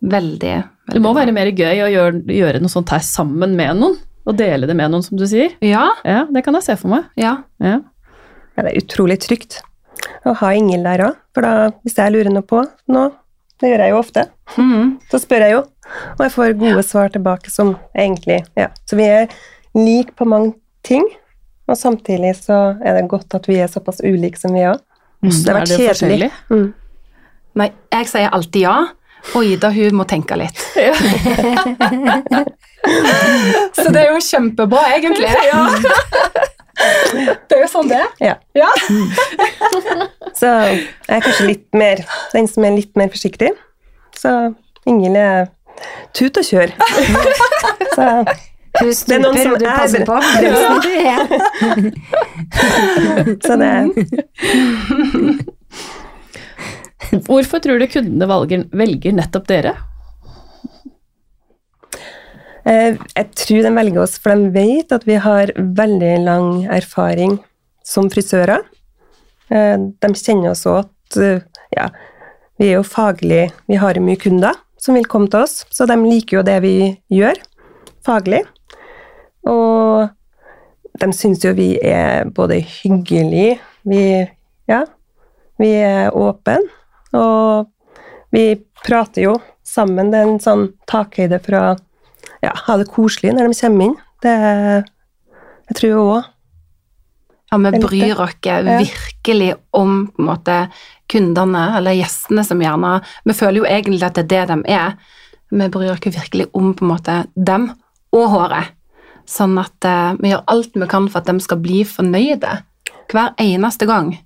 Veldig, 0.07 0.53
veldig 0.87 0.93
Det 0.95 1.01
må 1.03 1.11
bra. 1.13 1.21
være 1.23 1.35
mer 1.35 1.51
gøy 1.51 1.83
å 1.83 1.89
gjøre, 1.91 2.21
gjøre 2.37 2.61
noe 2.63 2.71
sånt 2.71 2.91
her 2.95 3.03
sammen 3.03 3.55
med 3.59 3.75
noen, 3.79 3.97
og 4.27 4.35
dele 4.39 4.67
det 4.67 4.75
med 4.75 4.91
noen, 4.91 5.03
som 5.03 5.19
du 5.19 5.25
sier. 5.27 5.55
Ja, 5.63 5.89
Ja, 6.07 6.25
det 6.31 6.43
kan 6.47 6.55
jeg 6.59 6.63
se 6.67 6.75
for 6.79 6.91
meg. 6.95 7.07
ja. 7.19 7.37
Ja. 7.63 7.79
Ja, 8.57 8.63
det 8.65 8.71
er 8.71 8.79
utrolig 8.81 9.19
trygt 9.21 9.59
å 10.25 10.33
ha 10.39 10.49
Ingeld 10.55 10.83
der 10.87 11.03
òg, 11.09 11.15
for 11.33 11.41
da, 11.41 11.69
hvis 11.83 11.95
jeg 11.97 12.11
lurer 12.13 12.31
noe 12.33 12.41
på 12.47 12.61
nå, 12.93 13.03
det 13.59 13.69
gjør 13.71 13.79
jeg 13.85 13.91
jo 13.93 13.99
ofte, 13.99 14.23
Mhm. 14.57 14.97
så 15.11 15.19
spør 15.19 15.39
jeg 15.45 15.51
jo, 15.51 15.59
og 16.17 16.21
jeg 16.25 16.31
får 16.31 16.53
gode 16.59 16.83
svar 16.83 17.09
tilbake 17.09 17.49
som 17.51 17.75
egentlig 17.95 18.45
Ja. 18.55 18.67
Så 18.85 18.95
vi 18.95 19.03
er 19.03 19.27
like 19.75 20.11
på 20.15 20.25
mange 20.27 20.53
ting, 20.83 21.03
og 21.67 21.75
samtidig 21.75 22.35
så 22.35 22.77
er 22.83 22.93
det 23.01 23.09
godt 23.09 23.35
at 23.35 23.45
vi 23.47 23.55
er 23.59 23.67
såpass 23.67 23.99
ulike 24.03 24.37
som 24.37 24.53
vi 24.53 24.59
er 24.61 24.73
òg. 24.73 24.79
Mm. 25.23 25.43
Det 25.43 25.53
har 25.53 25.61
vært 25.61 25.99
kjedelig. 25.99 26.31
Mm. 26.49 26.73
Nei, 27.55 27.71
jeg 27.91 28.05
sier 28.07 28.29
alltid 28.31 28.61
ja, 28.61 28.87
og 29.35 29.43
Ida 29.43 29.69
hun 29.73 29.91
må 29.97 30.05
tenke 30.07 30.35
litt. 30.37 30.57
Så 33.75 33.89
det 33.91 34.01
er 34.05 34.11
jo 34.13 34.19
kjempebra, 34.21 34.83
egentlig. 34.95 35.27
Det 36.77 37.55
er 37.57 37.61
jo 37.63 37.69
sånn 37.71 37.89
det 37.89 37.97
er. 37.97 38.09
Ja. 38.21 38.35
Ja. 38.57 38.69
Så 40.39 40.47
jeg 40.47 40.83
er 41.09 41.23
kanskje 41.25 41.47
litt 41.49 41.67
mer 41.77 42.03
den 42.33 42.47
som 42.51 42.65
er 42.67 42.75
litt 42.77 42.93
mer 42.99 43.09
forsiktig. 43.13 43.51
Så 44.17 44.33
Ingeld 44.87 45.17
er 45.19 45.47
tut 46.15 46.37
og 46.37 46.45
kjør. 46.47 46.69
Så 47.97 48.05
Hun 48.77 48.91
Det 48.93 49.15
er 49.15 49.21
noen 49.23 49.37
som 49.41 49.53
og 49.55 49.59
du 49.59 49.65
er 49.65 49.77
passer 49.81 50.03
på. 50.05 50.15
Ja. 51.07 51.19
Så 53.41 53.53
det 53.57 53.71
Hvorfor 57.25 57.57
tror 57.63 57.79
du 57.79 57.87
kundene 57.89 58.27
valger, 58.29 58.65
velger 58.75 59.15
nettopp 59.17 59.47
dere? 59.49 59.73
Eh, 62.67 62.97
Jeg 63.15 63.31
tror 63.35 63.63
de 63.63 63.71
velger 63.75 64.01
oss, 64.03 64.17
for 64.19 64.35
de 64.35 64.51
vet 64.51 64.91
at 64.91 65.05
vi 65.07 65.15
har 65.23 65.53
veldig 65.55 66.13
lang 66.25 66.49
erfaring 66.67 67.37
som 67.83 68.09
frisører. 68.11 68.65
Eh, 69.49 69.77
De 69.77 70.13
kjenner 70.13 70.51
oss 70.51 70.65
også 70.67 70.83
at 70.83 71.17
eh, 71.23 71.41
ja, 71.77 71.87
vi 72.59 72.71
er 72.71 72.79
jo 72.79 72.83
faglig 72.83 73.51
Vi 73.69 73.77
har 73.79 73.99
mye 74.01 74.19
kunder 74.19 74.55
som 74.77 74.95
vil 74.95 75.07
komme 75.09 75.29
til 75.31 75.41
oss, 75.45 75.65
så 75.71 75.87
de 75.87 75.95
liker 76.03 76.39
jo 76.39 76.43
det 76.45 76.59
vi 76.61 76.75
gjør 77.09 77.39
faglig. 78.05 78.43
Og 79.47 80.09
de 80.99 81.09
syns 81.13 81.43
jo 81.45 81.53
vi 81.57 81.77
er 81.81 82.27
både 82.29 82.59
hyggelige, 82.61 83.59
vi 83.87 84.27
Ja, 84.67 84.83
vi 85.57 85.69
er 85.79 86.11
åpne, 86.11 86.59
og 87.15 87.69
vi 88.35 88.57
prater 88.83 89.23
jo 89.23 89.35
sammen. 89.63 90.11
Det 90.11 90.19
er 90.19 90.27
en 90.27 90.41
sånn 90.43 90.65
takhøyde 90.91 91.39
fra 91.39 91.77
ja, 92.43 92.53
ha 92.53 92.77
det 92.77 92.89
koselig 92.91 93.33
når 93.33 93.49
de 93.49 93.59
kommer 93.61 93.89
inn. 93.89 93.97
Det 94.23 94.33
jeg 95.67 95.75
tror 95.75 95.89
jeg 95.89 96.01
òg. 96.01 96.33
Ja, 97.47 97.57
vi 97.63 97.79
bryr 97.79 98.19
oss 98.19 98.35
Ja. 98.43 98.61
virkelig 98.61 99.55
om 99.71 100.07
på 100.07 100.21
en 100.21 100.25
måte, 100.25 100.69
kundene, 101.07 101.77
eller 101.77 101.95
gjestene 101.95 102.43
som 102.43 102.59
gjerne 102.59 103.01
Vi 103.25 103.33
føler 103.33 103.57
jo 103.57 103.63
egentlig 103.63 104.03
at 104.03 104.15
det 104.15 104.31
er 104.31 104.45
det 104.45 104.47
de 104.47 104.71
er. 104.73 104.97
Vi 105.51 105.69
bryr 105.69 105.91
oss 105.91 105.99
virkelig 105.99 106.47
om 106.53 106.73
på 106.73 106.83
en 106.83 106.91
måte 106.91 107.27
dem 107.35 107.71
og 108.11 108.29
håret. 108.29 108.73
Sånn 109.25 109.57
at 109.59 109.83
eh, 109.83 110.15
vi 110.21 110.31
gjør 110.31 110.43
alt 110.47 110.75
vi 110.75 110.87
kan 110.87 111.07
for 111.09 111.19
at 111.19 111.27
de 111.27 111.39
skal 111.39 111.57
bli 111.57 111.83
fornøyde 111.83 112.63
hver 113.11 113.33
eneste 113.37 113.85
gang. 113.85 114.17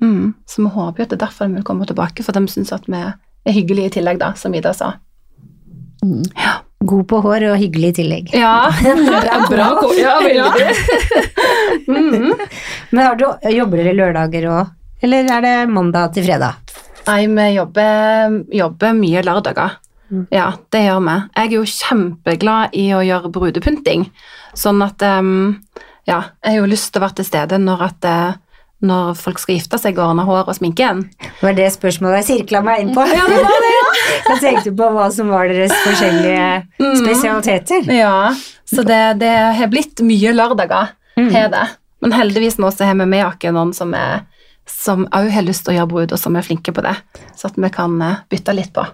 Mm. 0.00 0.34
Så 0.46 0.62
vi 0.62 0.68
håper 0.68 0.98
jo 0.98 1.02
at 1.04 1.10
det 1.10 1.22
er 1.22 1.26
derfor 1.26 1.46
de 1.46 1.54
vil 1.54 1.64
komme 1.64 1.86
tilbake, 1.86 2.22
for 2.22 2.32
de 2.32 2.48
syns 2.48 2.72
at 2.72 2.88
vi 2.88 2.96
er 2.96 3.52
hyggelige 3.52 3.86
i 3.86 3.94
tillegg, 3.98 4.18
da, 4.18 4.32
som 4.34 4.54
Ida 4.54 4.72
sa. 4.72 4.94
God 6.88 7.06
på 7.10 7.20
hår 7.24 7.44
og 7.52 7.58
hyggelig 7.60 7.92
i 7.92 7.96
tillegg. 8.00 8.32
Ja, 8.36 8.68
Bra, 9.52 9.68
ko- 9.80 9.94
ja, 9.98 10.18
veldig. 10.24 10.76
Mm. 11.92 12.32
Men 12.90 13.04
har 13.06 13.16
du, 13.18 13.24
jobber 13.50 13.80
dere 13.80 13.92
lørdager 13.96 14.44
òg, 14.52 14.68
eller 15.02 15.28
er 15.34 15.42
det 15.44 15.54
mandag 15.72 16.12
til 16.14 16.24
fredag? 16.26 16.60
Nei, 17.08 17.24
vi 17.26 17.46
jobber, 17.56 18.36
jobber 18.54 18.94
mye 18.96 19.22
lørdager. 19.26 19.78
Ja, 20.30 20.50
det 20.70 20.82
gjør 20.84 21.00
vi. 21.06 21.16
Jeg 21.34 21.48
er 21.48 21.54
jo 21.56 21.62
kjempeglad 21.72 22.76
i 22.78 22.84
å 22.94 23.00
gjøre 23.04 23.30
brudepynting, 23.34 24.06
sånn 24.54 24.84
at 24.84 25.02
um, 25.18 25.32
ja, 26.06 26.20
jeg 26.44 26.52
har 26.52 26.58
jo 26.60 26.70
lyst 26.70 26.92
til 26.92 27.00
å 27.02 27.06
være 27.06 27.18
til 27.22 27.28
stede 27.32 27.58
når, 27.62 27.84
at, 27.88 28.08
eh, 28.08 28.38
når 28.86 29.14
folk 29.18 29.40
skal 29.42 29.56
gifte 29.58 29.80
seg 29.82 29.98
og 29.98 30.10
ordne 30.12 30.28
hår 30.28 30.52
og 30.52 30.58
sminke 30.60 30.84
igjen. 30.84 31.02
Det 31.18 31.46
var 31.48 31.56
det 31.58 31.70
spørsmålet 31.74 32.22
jeg 32.22 32.28
sirkla 32.30 32.62
meg 32.66 32.84
inn 32.84 32.94
på. 32.94 33.06
Jeg 34.28 34.40
tenkte 34.40 34.72
på 34.78 34.88
hva 34.94 35.06
som 35.14 35.30
var 35.32 35.50
deres 35.50 35.74
forskjellige 35.84 36.96
spesialiteter. 37.02 37.88
Ja, 37.94 38.32
så 38.68 38.84
det, 38.86 39.00
det 39.22 39.32
har 39.58 39.72
blitt 39.72 40.02
mye 40.06 40.34
lørdager, 40.36 40.92
har 41.16 41.52
det. 41.52 41.64
Men 42.02 42.16
heldigvis 42.16 42.58
nå 42.58 42.70
så 42.74 42.88
har 42.88 42.98
vi 42.98 43.06
med 43.06 43.26
oss 43.28 43.50
noen 43.52 43.74
som 43.76 43.94
er 43.94 44.24
som 44.68 45.06
òg 45.10 45.28
har 45.34 45.42
lyst 45.42 45.64
til 45.66 45.74
å 45.74 45.76
gjøre 45.80 45.90
brud, 45.90 46.12
og 46.14 46.20
som 46.20 46.36
er 46.38 46.46
flinke 46.46 46.74
på 46.74 46.84
det, 46.84 46.94
så 47.38 47.50
at 47.50 47.56
vi 47.58 47.70
kan 47.74 47.96
eh, 48.02 48.20
bytte 48.30 48.54
litt 48.54 48.72
på. 48.74 48.84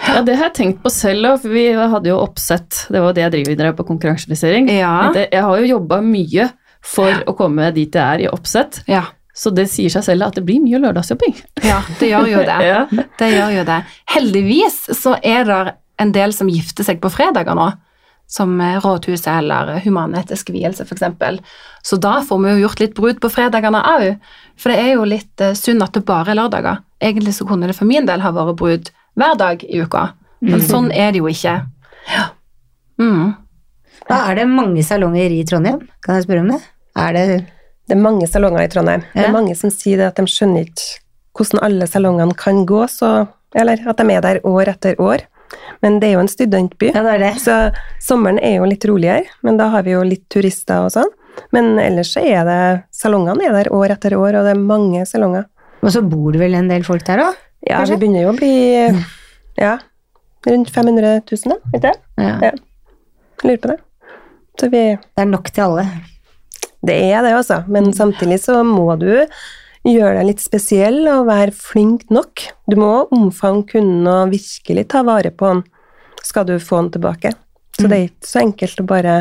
Ja, 0.00 0.20
det 0.24 0.36
har 0.38 0.48
jeg 0.48 0.56
tenkt 0.56 0.82
på 0.84 0.92
selv 0.94 1.32
òg, 1.32 1.40
for 1.42 1.52
vi 1.52 1.64
hadde 1.74 2.08
jo 2.08 2.20
oppsett. 2.22 2.84
Det 2.88 3.02
var 3.02 3.16
det 3.16 3.26
jeg 3.26 3.34
driver 3.34 3.68
med 3.68 3.78
på 3.80 3.86
konkurransefrisering. 3.90 4.70
Ja. 4.72 5.10
Jeg 5.18 5.42
har 5.44 5.60
jo 5.60 5.72
jobba 5.74 6.00
mye 6.04 6.46
for 6.80 7.26
å 7.28 7.34
komme 7.36 7.68
dit 7.76 7.92
jeg 7.92 8.00
er 8.00 8.24
i 8.24 8.30
oppsett, 8.30 8.84
Ja, 8.88 9.02
så 9.36 9.52
det 9.54 9.66
sier 9.70 9.92
seg 9.92 10.04
selv 10.06 10.26
at 10.26 10.38
det 10.38 10.44
blir 10.46 10.62
mye 10.62 10.80
lørdagsjobbing. 10.82 11.36
ja 11.64 11.80
det 12.00 12.10
gjør 12.10 12.32
jo 12.32 12.42
det. 12.48 12.58
Ja. 12.70 12.80
Det 13.18 13.28
gjør 13.32 13.54
jo 13.58 13.68
det. 13.68 13.78
Heldigvis 14.14 14.82
så 14.98 15.16
er 15.22 15.46
det 15.48 15.60
en 16.00 16.12
del 16.16 16.32
som 16.34 16.50
gifter 16.50 16.86
seg 16.86 17.00
på 17.02 17.10
fredager 17.12 17.56
nå, 17.56 17.68
som 18.30 18.52
Rådhuset 18.60 19.28
eller 19.32 19.80
Human-Etisk 19.84 20.52
Vielse 20.54 20.86
f.eks. 20.86 21.02
Så 21.82 21.98
da 22.00 22.20
får 22.26 22.38
vi 22.44 22.52
jo 22.54 22.62
gjort 22.64 22.82
litt 22.82 22.94
brud 22.94 23.20
på 23.22 23.30
fredagene 23.32 23.82
òg, 23.90 24.06
for 24.60 24.72
det 24.72 24.78
er 24.84 24.92
jo 24.94 25.08
litt 25.08 25.42
eh, 25.42 25.56
synd 25.58 25.82
at 25.82 25.96
det 25.96 26.04
bare 26.08 26.32
er 26.32 26.38
lørdager. 26.38 26.82
Egentlig 27.02 27.34
så 27.36 27.46
kunne 27.48 27.70
det 27.70 27.76
for 27.78 27.90
min 27.90 28.06
del 28.08 28.22
ha 28.22 28.32
vært 28.36 28.58
brud 28.60 28.90
hver 29.18 29.36
dag 29.40 29.64
i 29.66 29.82
uka, 29.82 30.12
men 30.46 30.62
sånn 30.62 30.92
er 30.94 31.12
det 31.12 31.20
jo 31.20 31.30
ikke. 31.30 31.56
Ja. 32.10 32.26
Mm. 33.00 33.32
Da 34.08 34.22
er 34.30 34.38
det 34.40 34.50
mange 34.50 34.84
salonger 34.86 35.32
i 35.34 35.42
Trondheim, 35.48 35.82
kan 36.04 36.16
jeg 36.18 36.28
spørre 36.28 36.44
om 36.44 36.52
det? 36.54 36.60
Er 36.98 37.16
det 37.16 37.26
Det 37.90 37.96
er 37.96 38.02
mange 38.04 38.26
salonger 38.30 38.62
i 38.62 38.70
Trondheim. 38.70 39.02
Det 39.16 39.24
er 39.26 39.32
mange 39.34 39.56
som 39.58 39.70
sier 39.74 39.98
det 39.98 40.04
at 40.12 40.18
de 40.20 40.30
skjønner 40.30 40.62
ikke 40.68 41.00
hvordan 41.40 41.60
alle 41.66 41.86
salongene 41.90 42.34
kan 42.38 42.60
gå, 42.68 42.84
så, 42.90 43.08
eller 43.56 43.80
at 43.90 43.98
de 43.98 44.14
er 44.14 44.22
der 44.22 44.38
år 44.46 44.68
etter 44.70 44.98
år. 45.02 45.24
Men 45.82 45.96
det 45.98 46.10
er 46.10 46.12
jo 46.14 46.20
en 46.22 46.30
studentby, 46.30 46.90
Ja, 46.94 47.02
det 47.02 47.16
det. 47.22 47.30
så 47.42 47.56
sommeren 48.02 48.38
er 48.38 48.58
jo 48.60 48.68
litt 48.70 48.84
roligere, 48.86 49.24
men 49.42 49.56
da 49.58 49.66
har 49.72 49.82
vi 49.86 49.96
jo 49.96 50.02
litt 50.06 50.28
turister 50.30 50.84
og 50.86 50.92
sånn. 50.94 51.10
Men 51.54 51.78
ellers 51.82 52.12
så 52.14 52.22
er 52.22 52.44
det 52.46 52.60
Salongene 52.94 53.46
er 53.48 53.56
der 53.56 53.72
år 53.74 53.94
etter 53.96 54.14
år, 54.18 54.38
og 54.38 54.46
det 54.46 54.54
er 54.54 54.60
mange 54.60 55.02
salonger. 55.08 55.46
Og 55.82 55.90
så 55.94 56.02
bor 56.06 56.30
det 56.34 56.42
vel 56.42 56.54
en 56.58 56.68
del 56.70 56.84
folk 56.86 57.02
der 57.06 57.24
òg? 57.24 57.38
Ja, 57.66 57.80
Kanskje? 57.80 57.96
vi 57.96 58.00
begynner 58.04 58.26
jo 58.26 58.30
å 58.34 58.38
bli 58.38 58.54
ja, 59.58 59.74
rundt 60.46 60.70
500 60.70 61.22
000, 61.26 61.54
da. 61.54 61.58
Vet 61.74 61.86
du? 61.88 61.92
Ja. 62.22 62.36
Ja. 62.50 62.54
Lurer 63.42 63.62
på 63.62 63.72
det. 63.72 63.78
Så 64.60 64.68
vi 64.70 64.84
Det 65.00 65.24
er 65.24 65.30
nok 65.30 65.50
til 65.50 65.64
alle. 65.66 65.86
Det 66.86 66.96
er 67.12 67.22
det, 67.26 67.34
altså. 67.36 67.62
Men 67.68 67.90
samtidig 67.96 68.40
så 68.42 68.62
må 68.64 68.86
du 69.00 69.10
gjøre 69.86 70.18
deg 70.18 70.26
litt 70.30 70.42
spesiell 70.44 71.02
og 71.08 71.26
være 71.28 71.54
flink 71.56 72.06
nok. 72.12 72.42
Du 72.68 72.76
må 72.80 73.06
omfavne 73.12 73.66
kunden 73.68 74.08
og 74.08 74.32
virkelig 74.32 74.86
ta 74.92 75.02
vare 75.06 75.32
på 75.32 75.48
han, 75.48 75.62
skal 76.24 76.46
du 76.48 76.58
få 76.60 76.82
han 76.82 76.90
tilbake. 76.92 77.34
Så 77.78 77.88
det 77.88 77.96
er 77.96 78.08
ikke 78.10 78.28
så 78.28 78.42
enkelt 78.42 78.80
å 78.82 78.88
bare 78.88 79.14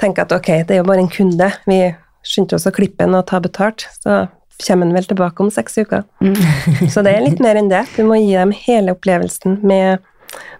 tenke 0.00 0.24
at 0.24 0.32
ok, 0.32 0.48
det 0.64 0.76
er 0.76 0.80
jo 0.80 0.88
bare 0.88 1.02
en 1.04 1.10
kunde, 1.12 1.50
vi 1.68 1.80
skyndte 2.24 2.56
oss 2.56 2.68
å 2.68 2.72
klippe 2.72 3.04
han 3.04 3.16
og 3.18 3.26
ta 3.28 3.40
betalt, 3.40 3.84
så 4.00 4.22
kommer 4.60 4.88
han 4.88 4.96
vel 4.96 5.08
tilbake 5.08 5.44
om 5.44 5.50
seks 5.52 5.76
uker. 5.80 6.06
Så 6.92 7.00
det 7.04 7.12
er 7.16 7.24
litt 7.24 7.40
mer 7.40 7.56
enn 7.56 7.68
det. 7.72 7.82
Du 7.96 8.04
må 8.08 8.16
gi 8.20 8.32
dem 8.36 8.52
hele 8.52 8.92
opplevelsen 8.92 9.58
med 9.64 10.00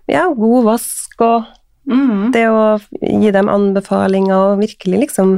ja, 0.08 0.26
god 0.32 0.68
vask 0.72 1.24
og 1.24 1.48
Mm. 1.90 2.28
det 2.30 2.44
å 2.52 2.76
gi 3.00 3.30
dem 3.34 3.48
anbefalinger 3.50 4.36
og 4.36 4.60
virkelig 4.60 4.98
liksom 5.06 5.30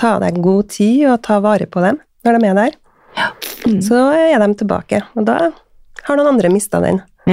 ta 0.00 0.14
deg 0.22 0.38
god 0.42 0.70
tid 0.72 1.04
og 1.12 1.20
ta 1.26 1.38
vare 1.44 1.66
på 1.70 1.82
dem 1.84 1.98
når 2.24 2.38
de 2.40 2.48
er 2.50 2.58
der. 2.58 2.78
Så 3.84 3.98
er 4.16 4.38
de 4.40 4.54
tilbake, 4.56 5.02
og 5.18 5.26
da 5.28 5.36
har 6.06 6.16
noen 6.16 6.30
andre 6.34 6.48
mista 6.52 6.80
den. 6.80 7.02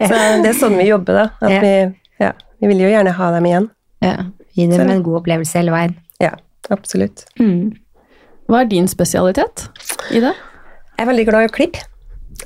Så 0.00 0.14
det 0.42 0.50
er 0.52 0.56
sånn 0.58 0.76
vi 0.78 0.86
jobber, 0.90 1.16
da. 1.18 1.24
At 1.42 1.50
Ja. 1.56 1.60
vi, 1.60 1.72
ja, 2.22 2.32
vi 2.60 2.70
vil 2.70 2.82
jo 2.84 2.90
gjerne 2.92 3.12
ha 3.16 3.30
dem 3.34 3.46
igjen. 3.50 3.68
Ja. 4.04 4.14
Gi 4.54 4.66
dem 4.66 4.78
Så- 4.78 4.90
en 4.94 5.02
god 5.02 5.20
opplevelse 5.22 5.58
hele 5.58 5.70
veien. 5.74 5.96
Ja, 6.20 6.32
absolutt. 6.70 7.24
Hva 7.38 8.60
er 8.62 8.64
din 8.70 8.88
spesialitet 8.88 9.68
i 10.10 10.20
det? 10.20 10.34
Jeg 10.98 11.06
er 11.06 11.10
veldig 11.12 11.26
glad 11.26 11.42
i 11.42 11.46
å 11.48 11.54
klippe. 11.54 11.80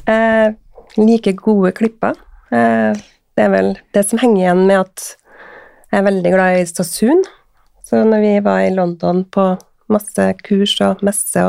Jeg 0.07 0.57
liker 0.97 1.33
gode 1.35 1.73
klipper. 1.73 2.15
Eh, 2.53 2.95
Det 3.37 3.45
er 3.47 3.51
vel 3.51 3.77
det 3.93 4.05
som 4.07 4.19
henger 4.21 4.37
igjen 4.45 4.67
med 4.67 4.79
at 4.81 5.17
jeg 5.91 5.99
er 5.99 6.05
veldig 6.07 6.31
glad 6.33 6.57
i 6.61 6.65
Stasun. 6.67 7.25
Så 7.95 8.01
når 8.05 8.21
vi 8.21 8.41
var 8.43 8.61
i 8.61 8.71
London 8.75 9.21
på 9.31 9.43
masse 9.87 10.25
kurs 10.43 10.73
og 10.83 11.03
messe, 11.07 11.43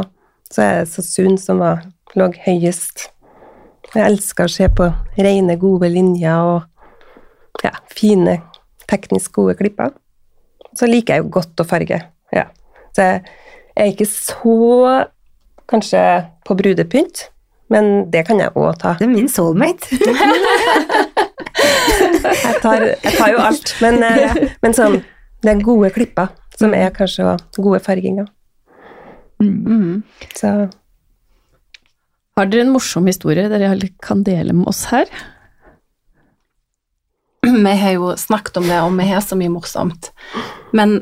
så 0.54 0.62
er 0.62 0.76
det 0.84 0.90
Sasun 0.92 1.40
som 1.42 1.58
var, 1.58 1.80
lå 2.14 2.28
høyest. 2.44 3.08
Jeg 3.96 4.04
elsker 4.06 4.46
å 4.46 4.54
se 4.54 4.68
på 4.70 4.92
rene, 5.18 5.56
gode 5.58 5.90
linjer 5.90 6.52
og 6.52 7.64
ja, 7.66 7.72
fine, 7.90 8.36
teknisk 8.86 9.40
gode 9.40 9.56
klipper. 9.58 9.90
Så 10.78 10.86
liker 10.86 11.18
jeg 11.18 11.24
jo 11.24 11.32
godt 11.40 11.64
å 11.64 11.66
farge. 11.66 11.98
Ja. 12.30 12.46
Så 12.94 13.08
jeg 13.08 13.26
er 13.74 13.90
ikke 13.96 14.10
så 14.12 14.54
kanskje 15.66 16.04
på 16.46 16.60
brudepynt, 16.62 17.26
men 17.74 18.12
det 18.14 18.28
kan 18.30 18.38
jeg 18.44 18.54
òg 18.54 18.78
ta. 18.86 18.94
Det 19.02 19.10
er 19.10 19.16
min 19.16 19.34
soulmate. 19.34 19.98
Jeg 22.26 22.58
tar, 22.62 22.82
jeg 22.84 23.14
tar 23.16 23.30
jo 23.32 23.38
alt, 23.40 23.70
men, 23.84 24.02
eh, 24.04 24.34
men 24.64 24.74
sånn, 24.76 24.96
det 25.44 25.52
er 25.52 25.66
gode 25.66 25.92
klipper, 25.96 26.32
som 26.58 26.74
er 26.78 26.94
kanskje 26.96 27.36
gode 27.58 27.82
farginger. 27.84 28.28
Mm. 29.44 30.04
Så 30.36 30.52
Har 32.36 32.52
dere 32.52 32.66
en 32.66 32.74
morsom 32.76 33.08
historie 33.08 33.50
dere 33.52 33.90
kan 34.04 34.24
dele 34.28 34.56
med 34.56 34.68
oss 34.72 34.86
her? 34.92 35.10
Vi 37.46 37.76
har 37.82 37.98
jo 37.98 38.16
snakket 38.18 38.58
om 38.58 38.68
det, 38.68 38.80
og 38.82 38.96
vi 38.98 39.06
har 39.06 39.22
så 39.22 39.38
mye 39.38 39.52
morsomt. 39.54 40.10
Men 40.74 40.98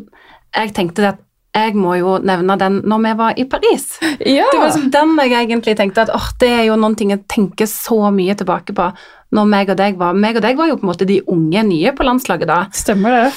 jeg 0.54 0.74
tenkte 0.76 1.08
at 1.14 1.22
jeg 1.54 1.76
må 1.78 1.94
jo 2.00 2.16
nevne 2.26 2.56
den 2.58 2.80
når 2.90 3.02
vi 3.04 3.12
var 3.18 3.40
i 3.40 3.46
Paris. 3.50 3.86
Ja! 4.02 4.48
Det 4.50 4.58
var 4.58 4.72
liksom 4.72 4.90
den 4.94 5.12
jeg 5.22 5.34
egentlig 5.38 5.76
tenkte 5.78 6.08
at 6.08 6.14
åh, 6.14 6.32
det 6.42 6.50
er 6.50 6.64
jo 6.68 6.78
noen 6.82 6.98
ting 6.98 7.14
jeg 7.14 7.24
tenker 7.30 7.70
så 7.70 8.10
mye 8.14 8.34
tilbake 8.38 8.74
på 8.76 8.88
når 9.34 9.48
meg 9.50 9.70
og 9.74 9.78
deg 9.80 9.98
var 9.98 10.14
Meg 10.14 10.38
og 10.38 10.44
deg 10.46 10.58
var 10.60 10.68
jo 10.70 10.76
på 10.78 10.86
en 10.86 10.92
måte 10.92 11.08
de 11.10 11.20
unge 11.34 11.64
nye 11.68 11.92
på 11.98 12.06
landslaget 12.06 12.48
da, 12.50 12.60
Stemmer 12.76 13.16
det. 13.18 13.30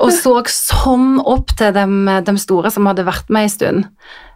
og 0.00 0.12
så 0.16 0.34
sånn 0.50 1.18
opp 1.20 1.52
til 1.58 1.72
dem, 1.76 2.04
dem 2.24 2.38
store 2.40 2.70
som 2.72 2.86
hadde 2.90 3.04
vært 3.06 3.28
med 3.34 3.46
en 3.48 3.52
stund. 3.52 3.84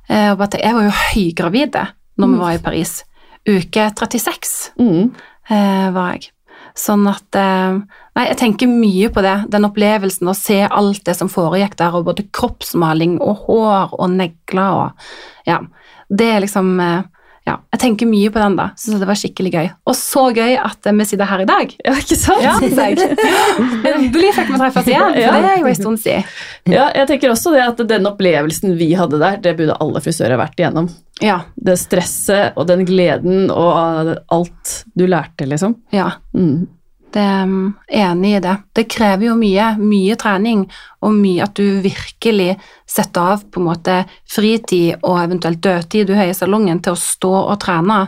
Eh, 0.09 0.31
og 0.33 0.39
bare 0.41 0.53
til, 0.55 0.65
jeg 0.65 0.75
var 0.77 0.89
jo 0.89 0.97
høygravide 1.13 1.87
når 2.19 2.33
vi 2.35 2.39
var 2.43 2.57
i 2.59 2.63
Paris. 2.65 2.97
Uke 3.49 3.89
36 3.97 4.73
Mm. 4.79 5.11
eh, 5.51 5.89
var 5.95 6.13
jeg. 6.17 6.31
Sånn 6.79 7.07
at 7.11 7.35
eh, 7.39 7.79
Nei, 8.19 8.25
jeg 8.33 8.37
tenker 8.41 8.67
mye 8.67 9.09
på 9.15 9.23
det. 9.23 9.35
Den 9.53 9.63
opplevelsen 9.69 10.27
å 10.27 10.35
se 10.35 10.57
alt 10.67 11.05
det 11.07 11.15
som 11.15 11.29
foregikk 11.31 11.77
der, 11.79 11.95
og 11.95 12.05
både 12.09 12.25
kroppsmaling 12.35 13.21
og 13.23 13.45
hår 13.47 13.93
og 13.95 14.11
negler 14.11 14.75
og 14.75 14.91
Ja. 15.47 15.61
Det 16.11 16.27
er 16.35 16.41
liksom 16.43 16.81
eh, 16.83 17.03
Ja, 17.49 17.55
jeg 17.73 17.81
tenker 17.81 18.09
mye 18.11 18.29
på 18.35 18.41
den, 18.43 18.57
da. 18.59 18.67
Syns 18.77 19.01
det 19.01 19.09
var 19.09 19.17
skikkelig 19.17 19.53
gøy. 19.55 19.69
Og 19.89 19.97
så 19.97 20.27
gøy 20.37 20.57
at 20.61 20.89
vi 20.99 21.07
sitter 21.09 21.31
her 21.31 21.43
i 21.45 21.49
dag. 21.49 21.75
Ja, 21.87 21.95
ikke 21.97 22.19
sant? 22.21 22.45
Ja. 22.45 22.55
Endelig 23.95 24.33
fikk 24.37 24.51
vi 24.53 24.59
treffes 24.61 24.89
igjen, 24.91 25.15
for 25.15 25.21
Ja. 25.23 25.33
det 25.41 25.51
er 25.55 25.61
jo 25.63 25.71
en 25.71 25.79
stund 25.79 26.01
siden. 26.03 26.25
Ja, 26.69 26.89
jeg 26.95 27.09
tenker 27.09 27.33
også 27.33 27.53
det 27.55 27.65
at 27.65 27.83
den 27.89 28.09
opplevelsen 28.11 28.77
vi 28.79 28.91
hadde 28.99 29.21
der, 29.23 29.39
det 29.43 29.57
burde 29.59 29.77
alle 29.81 30.03
frisører 30.05 30.37
vært 30.41 30.59
igjennom. 30.61 30.91
Ja. 31.25 31.41
Det 31.57 31.79
stresset 31.81 32.59
og 32.59 32.69
den 32.71 32.85
gleden 32.87 33.49
og 33.51 34.13
alt 34.31 34.75
du 34.95 35.07
lærte, 35.09 35.49
liksom. 35.49 35.79
ja. 35.95 36.13
Mm. 36.37 36.67
Det 37.15 37.23
er 37.25 37.45
um, 37.49 37.71
enig 37.89 38.35
i 38.37 38.41
det. 38.45 38.55
Det 38.77 38.85
krever 38.93 39.31
jo 39.31 39.37
mye, 39.39 39.71
mye 39.81 40.17
trening, 40.21 40.67
og 41.01 41.15
mye 41.17 41.47
at 41.47 41.57
du 41.57 41.81
virkelig 41.85 42.59
setter 42.89 43.33
av 43.35 43.47
på 43.49 43.63
en 43.63 43.69
måte 43.71 43.95
fritid 44.29 44.99
og 45.01 45.23
eventuelt 45.23 45.63
dødtid 45.65 46.11
du 46.11 46.15
har 46.19 46.29
i 46.29 46.37
salongen 46.37 46.83
til 46.85 46.97
å 46.97 47.01
stå 47.01 47.33
og 47.41 47.57
trene, 47.65 48.03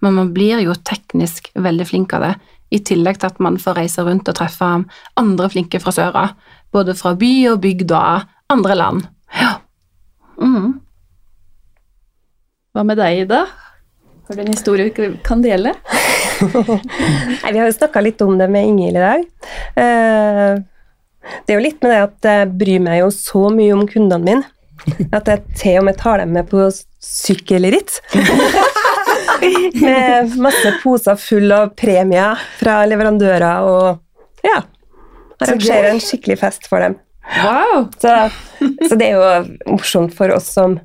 men 0.00 0.16
man 0.16 0.32
blir 0.32 0.62
jo 0.64 0.76
teknisk 0.76 1.50
veldig 1.58 1.88
flink 1.88 2.16
av 2.16 2.24
det, 2.24 2.34
i 2.72 2.80
tillegg 2.84 3.20
til 3.20 3.30
at 3.30 3.38
man 3.40 3.56
får 3.60 3.80
reise 3.80 4.04
rundt 4.04 4.28
og 4.28 4.36
treffe 4.36 4.66
andre 5.20 5.48
flinke 5.52 5.80
frisører, 5.80 6.34
både 6.72 6.96
fra 6.96 7.14
by 7.18 7.32
og 7.52 7.62
bygd 7.64 7.92
og 7.96 8.52
andre 8.52 8.76
land. 8.76 9.06
Ja. 9.36 9.54
Mm. 10.40 10.78
Hva 12.76 12.84
med 12.86 13.00
deg, 13.00 13.24
Ida? 13.24 13.46
Har 14.28 14.36
du 14.36 14.44
en 14.44 14.52
historie 14.52 14.92
du 14.92 15.16
kan 15.24 15.40
dele? 15.44 15.72
Nei, 17.42 17.52
vi 17.52 17.58
har 17.58 17.66
jo 17.68 17.74
snakka 17.76 18.02
litt 18.04 18.22
om 18.24 18.36
det 18.38 18.48
med 18.52 18.66
Ingvild 18.70 18.96
i 18.98 19.04
dag. 19.04 19.24
Eh, 19.82 20.58
Det 21.46 21.52
er 21.52 21.58
jo 21.58 21.64
litt 21.64 21.82
med 21.84 21.92
det 21.92 21.98
at 22.06 22.28
jeg 22.30 22.52
bryr 22.60 22.80
meg 22.80 23.00
jo 23.02 23.08
så 23.12 23.48
mye 23.52 23.74
om 23.74 23.82
kundene 23.90 24.24
mine. 24.24 24.44
At 25.12 25.28
jeg 25.28 25.42
til 25.58 25.80
og 25.82 25.84
med 25.88 25.98
tar 26.00 26.22
dem 26.22 26.30
med 26.32 26.48
på 26.48 26.62
sykkelritt. 27.04 27.98
med 29.82 30.36
masse 30.40 30.72
poser 30.82 31.18
full 31.20 31.52
av 31.52 31.74
premier 31.78 32.38
fra 32.58 32.80
leverandører 32.88 33.66
og 33.68 34.46
ja. 34.46 34.62
Arrangerer 35.38 35.92
en 35.92 36.00
skikkelig 36.02 36.38
fest 36.40 36.66
for 36.70 36.82
dem. 36.82 36.96
Wow! 37.44 37.84
Så, 38.00 38.14
så 38.88 38.96
det 38.98 39.10
er 39.10 39.18
jo 39.18 39.74
morsomt 39.74 40.14
for 40.16 40.32
oss 40.34 40.48
som 40.56 40.78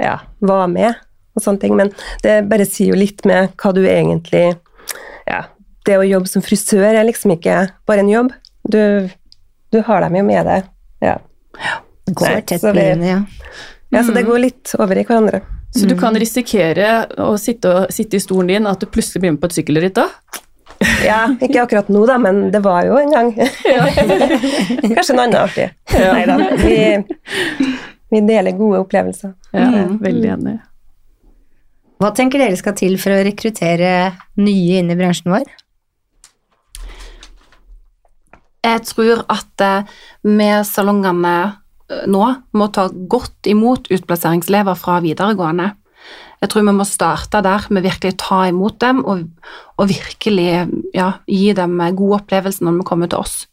ja, 0.00 0.20
var 0.40 0.70
med 0.72 0.94
og 1.36 1.42
sånne 1.44 1.60
ting, 1.62 1.76
men 1.78 1.90
det 2.22 2.36
bare 2.50 2.66
sier 2.68 2.92
jo 2.92 2.98
litt 3.00 3.24
med 3.28 3.54
hva 3.56 3.72
du 3.74 3.82
egentlig 3.88 4.56
Ja, 5.26 5.44
det 5.86 5.96
å 5.98 6.04
jobbe 6.06 6.28
som 6.28 6.42
frisør 6.44 6.84
er 6.94 7.04
liksom 7.08 7.32
ikke 7.36 7.70
bare 7.86 8.02
en 8.04 8.10
jobb. 8.12 8.32
Du, 8.68 9.08
du 9.72 9.80
har 9.86 10.00
dem 10.04 10.16
jo 10.20 10.22
med 10.26 10.46
deg. 10.46 10.68
Ja. 11.02 11.16
Går 12.10 12.28
Nei, 12.28 12.40
tett 12.42 12.60
på 12.62 12.72
det- 12.74 12.82
livet, 12.96 13.06
ja. 13.08 13.20
ja, 13.90 14.02
så 14.02 14.12
det 14.14 14.24
går 14.26 14.38
litt 14.42 14.74
over 14.78 14.98
i 14.98 15.04
hverandre. 15.08 15.40
Så 15.72 15.86
du 15.88 15.94
kan 15.96 16.14
risikere 16.20 17.06
å 17.22 17.32
sitte, 17.40 17.70
og, 17.72 17.92
sitte 17.94 18.18
i 18.18 18.20
stolen 18.20 18.50
din, 18.52 18.66
at 18.68 18.82
du 18.82 18.86
plutselig 18.92 19.22
blir 19.22 19.32
med 19.32 19.40
på 19.40 19.48
et 19.48 19.56
sykkelritt 19.56 19.94
da? 19.96 20.08
Ja, 21.06 21.20
ikke 21.40 21.62
akkurat 21.62 21.88
nå, 21.94 22.02
da, 22.10 22.18
men 22.18 22.50
det 22.52 22.60
var 22.64 22.84
jo 22.84 22.98
en 22.98 23.10
gang. 23.14 23.30
Kanskje 24.94 25.14
en 25.14 25.22
annen 25.22 25.38
artig. 25.40 25.68
Ja. 25.94 26.12
Nei 26.12 26.26
da. 26.26 26.36
Vi, 26.60 26.76
vi 28.12 28.20
deler 28.28 28.56
gode 28.58 28.82
opplevelser. 28.84 29.32
Ja, 29.52 29.60
jeg 29.64 29.72
Mm. 29.72 29.94
er 29.94 30.04
veldig 30.08 30.30
enig. 30.36 30.54
Hva 32.02 32.10
tenker 32.10 32.40
dere 32.42 32.58
skal 32.58 32.74
til 32.74 32.96
for 32.98 33.14
å 33.14 33.22
rekruttere 33.22 33.90
nye 34.42 34.78
inn 34.80 34.88
i 34.90 34.96
bransjen 34.98 35.30
vår? 35.30 35.44
Jeg 38.66 38.80
tror 38.88 39.22
at 39.30 39.62
eh, 39.62 39.92
vi 40.26 40.48
salongene 40.66 41.34
eh, 41.44 42.02
nå 42.10 42.24
må 42.58 42.68
ta 42.74 42.88
godt 42.90 43.46
imot 43.50 43.86
utplasseringselever 43.94 44.78
fra 44.78 44.98
videregående. 45.04 45.68
Jeg 46.42 46.50
tror 46.50 46.66
vi 46.66 46.74
må 46.74 46.88
starte 46.90 47.44
der 47.46 47.70
med 47.70 47.86
virkelig 47.86 48.16
ta 48.18 48.40
imot 48.50 48.80
dem 48.82 49.04
og, 49.06 49.22
og 49.78 49.90
virkelig 49.92 50.50
ja, 50.96 51.08
gi 51.30 51.54
dem 51.54 51.78
gode 51.94 52.18
opplevelser 52.18 52.66
når 52.66 52.80
de 52.80 52.90
kommer 52.90 53.14
til 53.14 53.22
oss. 53.22 53.44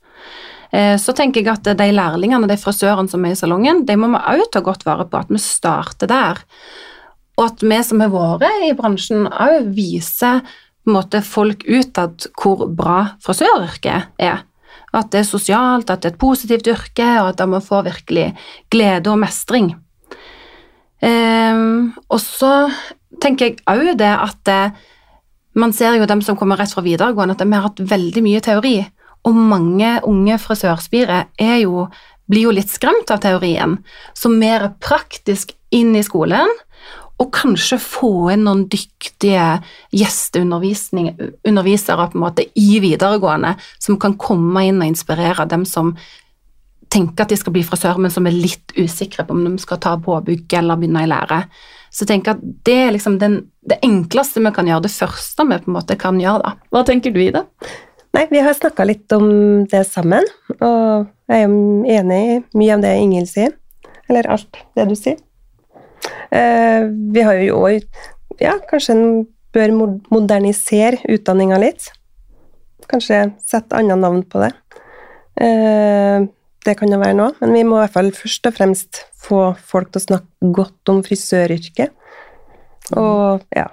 Eh, 0.73 0.95
Så 0.97 1.13
tenker 1.13 1.45
jeg 1.45 1.53
at 1.53 1.69
de 1.77 1.91
lærlingene, 1.93 2.49
de 2.49 2.57
frisørene 2.57 3.13
som 3.13 3.29
er 3.29 3.38
i 3.38 3.41
salongen, 3.45 3.85
de 3.85 3.93
må 3.93 4.09
vi 4.15 4.25
også 4.39 4.53
ta 4.57 4.65
godt 4.65 4.89
vare 4.89 5.05
på, 5.05 5.21
at 5.21 5.29
vi 5.29 5.38
starter 5.38 6.09
der. 6.09 6.47
Og 7.39 7.45
at 7.47 7.63
vi 7.63 7.80
som 7.88 8.04
har 8.04 8.12
vært 8.12 8.67
i 8.67 8.75
bransjen, 8.75 9.30
òg 9.32 9.71
viser 9.78 10.43
på 10.43 10.91
en 10.91 10.97
måte 10.97 11.21
folk 11.23 11.63
utad 11.63 12.28
hvor 12.39 12.67
bra 12.75 13.15
frisøryrket 13.23 14.19
er. 14.19 14.43
At 14.91 15.12
det 15.13 15.21
er 15.21 15.30
sosialt, 15.30 15.89
at 15.89 16.02
det 16.02 16.12
er 16.12 16.15
et 16.15 16.21
positivt 16.21 16.67
yrke, 16.67 17.08
og 17.21 17.32
at 17.32 17.43
man 17.47 17.63
får 17.63 17.86
virkelig 17.88 18.32
glede 18.73 19.12
og 19.12 19.21
mestring. 19.21 19.71
Um, 20.99 21.93
og 22.12 22.19
så 22.19 22.54
tenker 23.23 23.52
jeg 23.52 23.62
òg 23.71 23.93
det 23.99 24.12
at 24.12 24.52
eh, 24.52 24.73
man 25.60 25.71
ser 25.75 25.95
jo 25.95 26.08
dem 26.10 26.21
som 26.25 26.38
kommer 26.39 26.60
rett 26.60 26.73
fra 26.73 26.84
videregående, 26.84 27.38
at 27.38 27.43
de 27.43 27.54
har 27.54 27.67
hatt 27.67 27.84
veldig 27.91 28.23
mye 28.25 28.41
teori. 28.43 28.78
Og 29.28 29.36
mange 29.36 29.97
unge 30.08 30.38
frisørspire 30.39 31.23
er 31.39 31.56
jo, 31.63 31.88
blir 32.32 32.47
jo 32.47 32.56
litt 32.56 32.71
skremt 32.71 33.12
av 33.12 33.21
teorien. 33.23 33.78
Så 34.15 34.32
mer 34.32 34.69
praktisk 34.84 35.54
inn 35.75 35.95
i 35.97 36.04
skolen, 36.06 36.52
og 37.19 37.34
kanskje 37.36 37.77
få 37.84 38.12
inn 38.34 38.45
noen 38.47 38.63
dyktige 38.71 39.60
gjesteundervisere 39.95 42.08
på 42.08 42.17
en 42.17 42.23
måte 42.23 42.47
i 42.55 42.79
videregående, 42.79 43.58
som 43.82 43.99
kan 43.99 44.15
komme 44.19 44.63
inn 44.69 44.79
og 44.79 44.88
inspirere 44.88 45.47
dem 45.51 45.65
som 45.67 45.95
tenker 46.89 47.25
at 47.25 47.34
de 47.34 47.38
skal 47.38 47.53
bli 47.53 47.63
frisør, 47.65 47.99
men 48.01 48.13
som 48.13 48.25
er 48.25 48.34
litt 48.34 48.73
usikre 48.77 49.27
på 49.27 49.36
om 49.36 49.43
de 49.45 49.62
skal 49.62 49.82
ta 49.84 49.93
påbygg 50.01 50.55
eller 50.58 50.79
begynne 50.79 51.03
i 51.05 51.12
lære. 51.12 51.43
Så 51.91 52.05
jeg 52.05 52.13
tenker 52.13 52.38
at 52.38 52.47
det 52.65 52.77
er 52.86 52.95
liksom 52.95 53.19
den, 53.21 53.38
det 53.67 53.77
enkleste 53.86 54.41
vi 54.41 54.53
kan 54.55 54.69
gjøre, 54.69 54.88
det 54.88 54.95
første 54.95 55.45
vi 55.49 55.60
på 55.60 55.69
en 55.69 55.77
måte 55.77 55.99
kan 55.99 56.19
gjøre. 56.21 56.41
da. 56.45 56.71
Hva 56.73 56.84
tenker 56.88 57.13
du, 57.13 57.21
Ida? 57.21 57.45
Nei, 58.17 58.25
vi 58.32 58.41
har 58.41 58.58
snakka 58.58 58.88
litt 58.89 59.12
om 59.13 59.29
det 59.69 59.84
sammen, 59.86 60.25
og 60.58 61.10
jeg 61.29 61.45
er 61.45 61.97
enig 61.99 62.21
i 62.25 62.38
mye 62.58 62.77
av 62.77 62.86
det 62.86 62.95
Ingvild 63.03 63.29
sier. 63.29 63.53
Eller 64.10 64.32
alt 64.34 64.63
det 64.73 64.88
du 64.89 64.95
sier. 64.97 65.19
Eh, 66.32 66.88
vi 67.13 67.26
har 67.26 67.41
jo 67.43 67.65
òg 67.65 67.86
Ja, 68.39 68.54
kanskje 68.69 68.93
en 68.95 69.08
bør 69.52 69.74
modernisere 70.13 71.02
utdanninga 71.12 71.58
litt. 71.60 71.89
Kanskje 72.88 73.34
sette 73.43 73.76
andre 73.76 73.98
navn 74.00 74.22
på 74.24 74.39
det. 74.39 74.54
Eh, 75.43 76.28
det 76.63 76.76
kan 76.80 76.91
jo 76.91 77.00
være 77.02 77.17
noe, 77.17 77.34
men 77.41 77.56
vi 77.56 77.65
må 77.67 77.80
i 77.80 77.84
hvert 77.84 77.95
fall 77.98 78.12
først 78.15 78.48
og 78.48 78.56
fremst 78.56 79.02
få 79.19 79.41
folk 79.72 79.91
til 79.91 80.02
å 80.02 80.06
snakke 80.06 80.54
godt 80.56 80.91
om 80.93 81.02
frisøryrket. 81.04 81.91
Og 82.95 83.43
ja. 83.56 83.67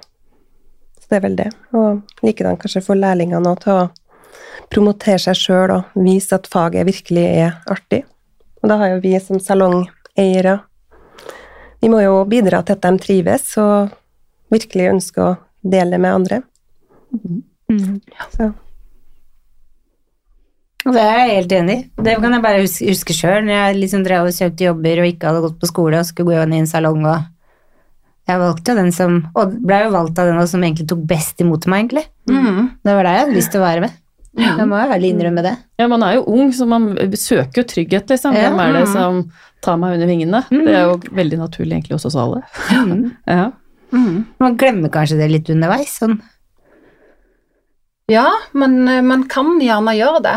Så 0.99 1.11
det 1.11 1.19
er 1.19 1.25
vel 1.29 1.39
det. 1.39 1.49
Og 1.77 2.03
likedan 2.27 2.59
kanskje 2.61 2.85
få 2.85 2.97
lærlingene 2.99 3.55
til 3.63 3.85
å 3.85 3.89
promotere 4.73 5.21
seg 5.23 5.39
sjøl 5.39 5.75
og 5.77 5.99
vise 6.07 6.35
at 6.35 6.49
faget 6.51 6.89
virkelig 6.89 7.27
er 7.27 7.59
artig. 7.71 8.03
Og 8.63 8.71
da 8.71 8.81
har 8.81 8.95
jo 8.95 9.03
vi 9.05 9.15
som 9.23 9.39
salongeiere 9.43 10.59
Vi 11.83 11.91
må 11.93 12.01
jo 12.03 12.21
bidra 12.29 12.63
til 12.65 12.77
at 12.77 12.85
de 12.85 13.03
trives 13.03 13.51
og 13.61 13.93
virkelig 14.53 14.93
ønsker 14.95 15.25
å 15.25 15.35
dele 15.67 15.97
det 15.97 16.01
med 16.03 16.15
andre. 16.15 16.41
Så 18.37 18.53
Det 20.87 21.03
er 21.03 21.17
jeg 21.19 21.33
helt 21.35 21.55
enig 21.57 21.77
i. 21.77 21.87
Det 22.07 22.17
kan 22.23 22.37
jeg 22.37 22.45
bare 22.45 22.63
huske, 22.63 23.17
sjøl, 23.17 23.41
når 23.47 23.55
jeg 23.57 23.79
liksom 23.81 24.05
drev 24.07 24.29
og 24.29 24.37
kjøpte 24.37 24.69
jobber 24.69 25.03
og 25.03 25.09
ikke 25.11 25.31
hadde 25.31 25.45
gått 25.49 25.59
på 25.63 25.71
skole 25.73 25.99
og 25.99 26.07
skulle 26.07 26.31
gå 26.31 26.45
inn 26.45 26.55
i 26.55 26.63
en 26.63 26.71
salong 26.71 27.03
og 27.07 27.33
Jeg 28.27 28.43
valgte 28.43 28.73
jo 28.73 28.79
den 28.81 28.89
som 28.91 29.21
Og 29.39 29.53
ble 29.63 29.85
jo 29.85 29.91
valgt 29.95 30.19
av 30.19 30.27
den 30.27 30.49
som 30.51 30.63
egentlig 30.67 30.89
tok 30.91 31.05
best 31.07 31.39
imot 31.43 31.69
meg, 31.71 31.85
egentlig. 31.85 32.07
Mm. 32.27 32.73
Det 32.83 32.95
var 32.97 33.07
der 33.07 33.15
jeg 33.15 33.25
hadde 33.25 33.37
lyst 33.37 33.53
til 33.55 33.63
å 33.63 33.67
være 33.67 33.85
med. 33.85 33.93
Jeg 34.37 34.69
må 34.69 34.79
jo 34.79 34.95
ærlig 34.95 35.11
innrømme 35.15 35.43
det. 35.45 35.55
Ja, 35.81 35.87
man 35.89 36.03
er 36.05 36.19
jo 36.19 36.25
ung, 36.29 36.51
så 36.53 36.67
man 36.69 36.91
søker 37.17 37.63
jo 37.63 37.67
trygghet, 37.71 38.11
liksom. 38.13 38.37
Ja. 38.37 38.51
Hvem 38.51 38.63
er 38.63 38.75
det 38.77 38.87
som 38.93 39.23
tar 39.65 39.79
meg 39.81 39.97
under 39.97 40.11
vingene? 40.11 40.43
Det 40.53 40.75
er 40.75 40.91
jo 40.91 40.99
veldig 41.17 41.39
naturlig 41.41 41.79
egentlig 41.79 41.97
hos 41.97 42.09
oss 42.11 42.19
alle. 42.21 42.43
Ja. 43.27 43.51
Mm. 43.95 44.27
Man 44.43 44.57
glemmer 44.59 44.91
kanskje 44.93 45.17
det 45.21 45.31
litt 45.31 45.49
underveis. 45.53 45.95
Sånn. 46.03 46.19
Ja, 48.11 48.27
men 48.53 48.83
eh, 48.91 49.03
man 49.03 49.25
kan 49.31 49.57
gjerne 49.63 49.95
gjøre 49.97 50.23
det. 50.27 50.37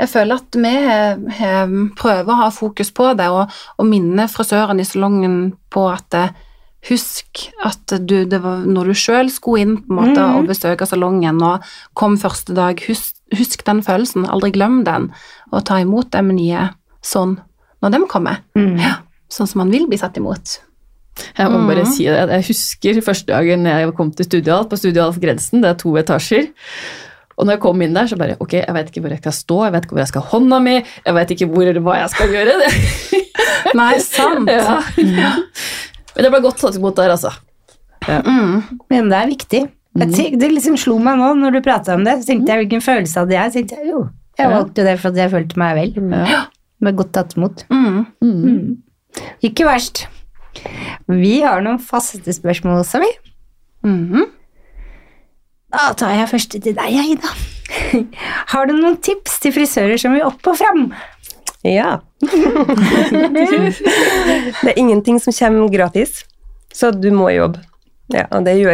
Jeg 0.00 0.10
føler 0.10 0.40
at 0.40 0.56
vi 0.58 1.90
prøver 1.98 2.32
å 2.32 2.40
ha 2.40 2.48
fokus 2.54 2.90
på 2.94 3.12
det, 3.18 3.28
og, 3.30 3.52
og 3.78 3.86
minne 3.86 4.26
frisøren 4.30 4.80
i 4.82 4.86
salongen 4.88 5.36
på 5.74 5.84
at 5.92 6.16
eh, 6.18 6.32
husk 6.88 7.46
at 7.64 7.94
du, 8.04 8.24
det 8.28 8.42
var 8.44 8.64
når 8.68 8.90
du 8.90 8.94
sjøl 8.98 9.30
skulle 9.32 9.62
inn 9.64 9.76
på 9.80 9.92
en 9.92 9.98
måte 10.00 10.20
mm. 10.20 10.36
og 10.38 10.50
besøke 10.50 10.86
salongen 10.88 11.40
og 11.42 11.64
kom 11.96 12.18
første 12.20 12.54
dag, 12.56 12.80
husk, 12.88 13.16
husk 13.38 13.64
den 13.66 13.80
følelsen, 13.86 14.26
aldri 14.28 14.52
glem 14.54 14.82
den, 14.86 15.10
og 15.52 15.64
ta 15.68 15.80
imot 15.80 16.10
dem 16.12 16.28
nye 16.36 16.68
sånn 17.04 17.38
når 17.84 17.96
de 17.96 18.02
kommer. 18.08 18.42
Mm. 18.56 18.76
Ja, 18.80 18.94
sånn 19.32 19.48
som 19.50 19.60
man 19.64 19.72
vil 19.72 19.88
bli 19.90 19.98
satt 20.00 20.16
imot. 20.20 20.58
Jeg 21.38 21.46
må 21.52 21.60
bare 21.68 21.84
Mhm. 21.84 21.92
si 21.94 22.04
det. 22.10 22.28
Jeg 22.28 22.44
husker 22.48 23.00
første 23.06 23.26
dagen 23.30 23.64
jeg 23.68 23.94
kom 23.94 24.10
til 24.10 24.24
Studial, 24.26 24.64
på 24.66 24.76
Studial 24.76 25.12
Grensen, 25.12 25.60
det 25.62 25.70
er 25.70 25.74
to 25.78 25.92
etasjer. 25.96 26.48
Og 27.36 27.46
når 27.46 27.52
jeg 27.56 27.60
kom 27.60 27.82
inn 27.82 27.94
der, 27.94 28.06
så 28.06 28.16
bare 28.18 28.36
Ok, 28.40 28.52
jeg 28.54 28.74
vet 28.74 28.90
ikke 28.90 29.00
hvor 29.02 29.10
jeg 29.10 29.18
skal 29.22 29.32
stå, 29.32 29.64
jeg 29.64 29.72
vet 29.72 29.84
ikke 29.84 29.94
hvor 29.94 30.02
jeg 30.04 30.08
skal 30.08 30.22
ha 30.22 30.28
hånda 30.38 30.58
mi, 30.62 30.74
jeg 31.06 31.14
vet 31.14 31.30
ikke 31.34 31.48
hvor, 31.50 31.70
hva 31.86 31.96
jeg 32.00 32.10
skal 32.10 32.28
gjøre. 32.28 32.54
Nei, 33.80 33.98
sant. 33.98 34.50
ja. 34.54 35.32
Men 36.14 36.26
det 36.26 36.30
ble 36.32 36.42
godt 36.44 36.60
tatt 36.62 36.78
imot 36.78 36.98
der, 36.98 37.14
altså. 37.14 37.32
Mm. 38.04 38.80
Men 38.92 39.10
det 39.10 39.18
er 39.18 39.30
viktig. 39.30 39.62
Jeg 39.94 40.10
tenk, 40.10 40.38
det 40.42 40.50
liksom 40.50 40.76
slo 40.80 40.96
meg 41.02 41.20
nå 41.20 41.30
når 41.38 41.56
du 41.56 41.60
prata 41.64 41.94
om 41.94 42.04
det. 42.06 42.16
Så 42.20 42.30
tenkte 42.32 42.52
jeg 42.52 42.64
hvilken 42.64 42.82
følelse 42.84 43.22
hadde 43.22 43.36
jeg? 43.36 43.52
Så 43.52 43.60
tenkte 43.60 43.78
jeg 43.78 43.92
jo, 43.92 44.02
jeg 44.40 44.50
valgte 44.50 44.86
det 44.86 44.96
for 44.98 45.12
at 45.12 45.20
jeg 45.22 45.32
følte 45.34 45.60
meg 45.62 45.78
vel. 45.78 45.94
Ja. 46.10 46.40
Ble 46.82 46.94
godt 46.98 47.12
tatt 47.14 47.36
imot. 47.38 47.64
Mm. 47.70 48.00
Mm. 48.24 49.28
Ikke 49.46 49.66
verst. 49.68 50.06
Vi 51.10 51.36
har 51.44 51.62
noen 51.64 51.80
faste 51.82 52.34
spørsmål 52.34 52.82
også, 52.82 53.02
vi. 53.02 53.10
Mm. 53.86 54.26
Da 55.74 55.90
tar 55.98 56.14
jeg 56.14 56.30
første 56.30 56.60
til 56.62 56.76
deg, 56.76 56.98
Ida. 57.14 57.34
Har 58.52 58.68
du 58.68 58.74
noen 58.76 58.98
tips 59.02 59.40
til 59.42 59.54
frisører 59.54 59.98
som 60.00 60.14
vil 60.14 60.26
opp 60.26 60.46
og 60.50 60.58
fram? 60.60 60.86
Ja. 61.64 62.00
det 64.60 64.70
er 64.70 64.78
ingenting 64.78 65.20
som 65.20 65.32
kommer 65.32 65.68
gratis, 65.72 66.24
så 66.72 66.90
du 66.92 67.10
må 67.14 67.30
jobbe. 67.32 67.62
Ja, 68.12 68.26
og 68.36 68.44
det, 68.44 68.58
jo, 68.60 68.68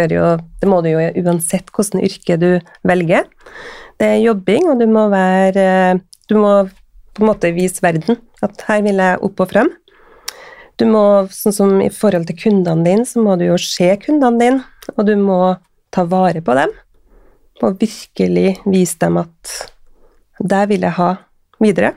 det 0.59 0.69
må 0.69 0.81
du 0.83 0.91
jo 0.91 0.99
uansett 1.23 1.71
hvilket 1.71 2.03
yrke 2.03 2.37
du 2.41 2.49
velger. 2.83 3.29
Det 4.01 4.09
er 4.17 4.25
jobbing, 4.25 4.67
og 4.73 4.81
du 4.81 4.89
må 4.91 5.07
være 5.13 6.01
Du 6.27 6.35
må 6.41 6.65
på 7.15 7.23
en 7.23 7.29
måte 7.29 7.51
vise 7.55 7.83
verden 7.83 8.19
at 8.43 8.63
her 8.69 8.83
vil 8.87 9.01
jeg 9.03 9.21
opp 9.27 9.43
og 9.43 9.51
frem. 9.51 9.71
Du 10.81 10.87
må, 10.89 11.03
sånn 11.35 11.53
som 11.55 11.81
i 11.85 11.91
forhold 11.93 12.25
til 12.31 12.39
kundene 12.41 12.87
dine, 12.87 13.05
så 13.05 13.21
må 13.21 13.35
du 13.37 13.45
jo 13.51 13.59
se 13.61 13.91
kundene 14.01 14.41
dine, 14.41 14.63
og 14.97 15.05
du 15.05 15.13
må 15.21 15.41
ta 15.93 16.07
vare 16.09 16.41
på 16.41 16.55
dem. 16.57 16.73
Og 17.61 17.77
virkelig 17.83 18.55
vise 18.65 18.97
dem 19.03 19.19
at 19.21 19.57
der 20.41 20.71
vil 20.71 20.87
jeg 20.87 20.97
ha 20.97 21.11
videre. 21.61 21.93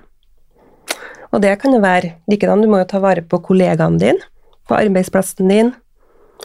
Og 1.33 1.41
det 1.41 1.55
kan 1.61 1.73
jo 1.73 1.81
være 1.81 2.15
likedan, 2.29 2.61
du 2.61 2.69
må 2.69 2.83
jo 2.83 2.89
ta 2.89 3.01
vare 3.03 3.23
på 3.25 3.41
kollegaene 3.43 3.99
dine, 4.01 4.21
på 4.69 4.77
arbeidsplassen 4.77 5.49
din, 5.49 5.71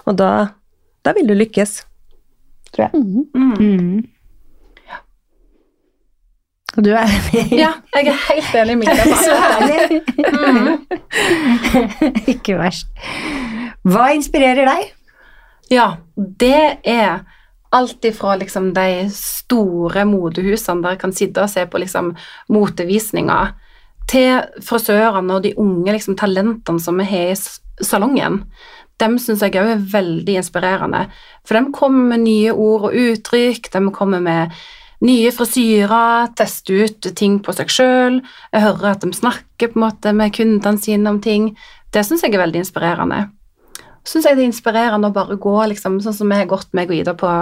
og 0.07 0.17
da, 0.19 0.31
da 1.05 1.13
vil 1.17 1.29
du 1.29 1.35
lykkes, 1.37 1.83
tror 2.73 2.89
jeg. 2.89 3.03
Mm. 3.35 3.59
Mm. 3.61 3.99
Og 6.79 6.85
du 6.87 6.93
er 6.95 7.11
enig? 7.11 7.45
Ja, 7.65 7.73
jeg 7.97 8.13
er 8.13 8.21
helt 8.29 8.59
enig 8.63 8.77
med 8.79 8.87
deg. 8.93 9.15
så 9.19 9.35
herlig. 9.43 9.81
Mm. 10.29 10.69
Ikke 12.35 12.59
verst. 12.61 12.87
Hva 13.89 14.13
inspirerer 14.15 14.69
deg? 14.69 14.93
Ja, 15.73 15.89
det 16.17 16.79
er 16.89 17.25
alt 17.75 18.05
ifra 18.09 18.37
liksom 18.41 18.71
de 18.77 19.09
store 19.13 20.07
modehusene 20.09 20.85
der 20.85 20.95
jeg 20.95 21.03
kan 21.03 21.17
sitte 21.17 21.45
og 21.45 21.51
se 21.53 21.67
på 21.69 21.81
liksom 21.83 22.15
motevisninger, 22.53 23.51
til 24.09 24.65
frisørene 24.65 25.37
og 25.37 25.45
de 25.45 25.55
unge 25.61 25.95
liksom, 25.95 26.17
talentene 26.19 26.83
som 26.83 26.99
vi 27.01 27.07
har 27.09 27.33
i 27.35 27.85
salongen. 27.85 28.43
Dem 28.99 29.15
syns 29.23 29.45
jeg 29.45 29.55
òg 29.61 29.75
er 29.77 29.87
veldig 29.93 30.39
inspirerende. 30.41 31.05
For 31.47 31.59
de 31.59 31.75
kommer 31.77 32.15
med 32.15 32.25
nye 32.27 32.53
ord 32.55 32.89
og 32.89 32.99
uttrykk, 32.99 33.71
de 33.73 33.83
kommer 33.95 34.25
med 34.25 34.57
nye 35.07 35.31
frisyrer, 35.31 36.33
tester 36.35 36.89
ut 36.89 37.11
ting 37.15 37.39
på 37.45 37.55
seg 37.55 37.71
sjøl. 37.71 38.21
Jeg 38.51 38.65
hører 38.65 38.97
at 38.97 39.07
de 39.07 39.15
snakker 39.15 39.71
på 39.71 39.79
en 39.79 39.87
måte 39.87 40.15
med 40.17 40.35
kundene 40.35 40.83
sine 40.83 41.15
om 41.15 41.23
ting. 41.23 41.53
Det 41.95 42.03
syns 42.05 42.27
jeg 42.27 42.35
er 42.35 42.43
veldig 42.43 42.65
inspirerende 42.65 43.29
syns 44.09 44.29
jeg 44.29 44.39
det 44.39 44.45
er 44.45 44.51
inspirerende 44.53 45.11
å 45.11 45.15
bare 45.15 45.39
gå 45.41 45.55
liksom, 45.73 45.99
sånn 46.05 46.17
som 46.17 46.31
vi 46.31 46.39
har 46.41 46.49
gått 46.51 46.73
meg 46.77 46.91
og 46.91 47.01
Ida 47.01 47.15
på 47.19 47.33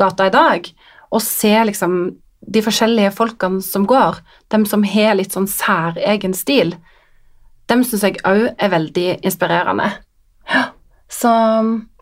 gata 0.00 0.28
i 0.28 0.34
dag, 0.34 0.70
og 1.14 1.22
se 1.22 1.52
liksom 1.68 1.98
de 2.46 2.62
forskjellige 2.62 3.14
folkene 3.16 3.62
som 3.64 3.86
går, 3.88 4.20
dem 4.54 4.66
som 4.68 4.84
har 4.86 5.16
litt 5.18 5.34
sånn 5.34 5.48
særegen 5.50 6.34
stil, 6.36 6.74
dem 7.70 7.82
syns 7.84 8.04
jeg 8.06 8.20
òg 8.26 8.48
er 8.54 8.72
veldig 8.72 9.08
inspirerende. 9.26 9.90
Ja, 10.50 10.68
Så 11.10 11.30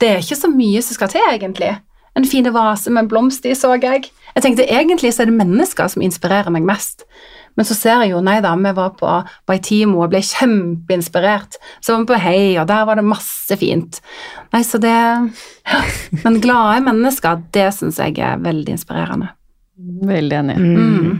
det 0.00 0.09
er 0.09 0.22
ikke 0.22 0.40
så 0.40 0.50
mye 0.52 0.83
som 0.85 0.96
skal 0.96 1.12
til, 1.12 1.24
egentlig. 1.33 1.72
En 2.16 2.26
fin 2.28 2.46
vase 2.54 2.90
med 2.90 3.04
en 3.04 3.09
blomst 3.11 3.46
i, 3.46 3.54
så 3.57 3.74
jeg. 3.74 4.11
Jeg 4.35 4.42
tenkte 4.42 4.68
egentlig 4.70 5.12
så 5.14 5.24
er 5.24 5.30
det 5.30 5.38
mennesker 5.38 5.88
som 5.90 6.02
inspirerer 6.02 6.52
meg 6.52 6.66
mest. 6.66 7.04
Men 7.57 7.66
så 7.66 7.74
ser 7.74 8.02
jeg 8.02 8.14
jo, 8.14 8.20
nei 8.24 8.40
da, 8.42 8.54
vi 8.59 8.72
var 8.74 8.94
på 8.98 9.11
Baitimo 9.46 10.02
og 10.02 10.11
ble 10.11 10.20
kjempeinspirert. 10.26 11.59
Så 11.80 11.94
var 11.94 12.02
vi 12.02 12.09
på 12.11 12.20
Hei, 12.22 12.59
og 12.59 12.66
der 12.70 12.87
var 12.88 12.98
det 12.98 13.07
masse 13.07 13.59
fint. 13.61 14.00
Nei, 14.54 14.62
så 14.66 14.80
det. 14.83 14.94
Men 16.24 16.40
glade 16.42 16.83
mennesker, 16.87 17.44
det 17.54 17.68
syns 17.76 18.00
jeg 18.02 18.18
er 18.18 18.42
veldig 18.42 18.74
inspirerende. 18.74 19.30
Veldig 19.76 20.37
enig. 20.38 20.56
Mm. 20.58 21.16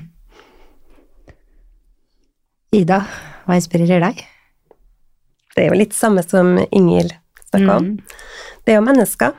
Ida, 2.75 3.01
hva 3.47 3.59
inspirerer 3.59 4.03
deg? 4.03 4.23
Det 5.55 5.65
er 5.65 5.71
jo 5.71 5.79
litt 5.79 5.95
samme 5.95 6.23
som 6.27 6.57
Ingil 6.75 7.13
snakka 7.51 7.77
om. 7.79 7.91
Det 8.65 8.75
er 8.75 8.81
jo 8.81 8.87
mennesker, 8.87 9.35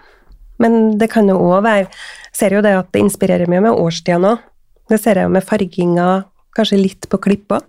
men 0.64 0.98
det 1.00 1.10
kan 1.12 1.28
jo 1.28 1.36
òg 1.50 1.66
være 1.66 1.88
Jeg 1.88 2.40
ser 2.40 2.56
jo 2.56 2.62
det 2.64 2.74
at 2.76 2.92
det 2.92 3.00
inspirerer 3.00 3.48
mye 3.48 3.64
med 3.64 3.80
årstida 3.80 4.20
nå. 4.20 4.34
Det 4.92 5.00
ser 5.00 5.16
jeg 5.16 5.28
jo 5.28 5.32
med 5.32 5.46
farginga, 5.48 6.08
kanskje 6.56 6.82
litt 6.82 7.08
på 7.08 7.20
klippa. 7.24 7.62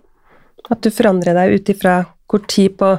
At 0.67 0.81
du 0.83 0.91
forandrer 0.91 1.37
deg 1.37 1.55
ut 1.55 1.71
ifra 1.71 2.01
hvor 2.27 2.43
tid 2.51 2.75
på 2.75 2.89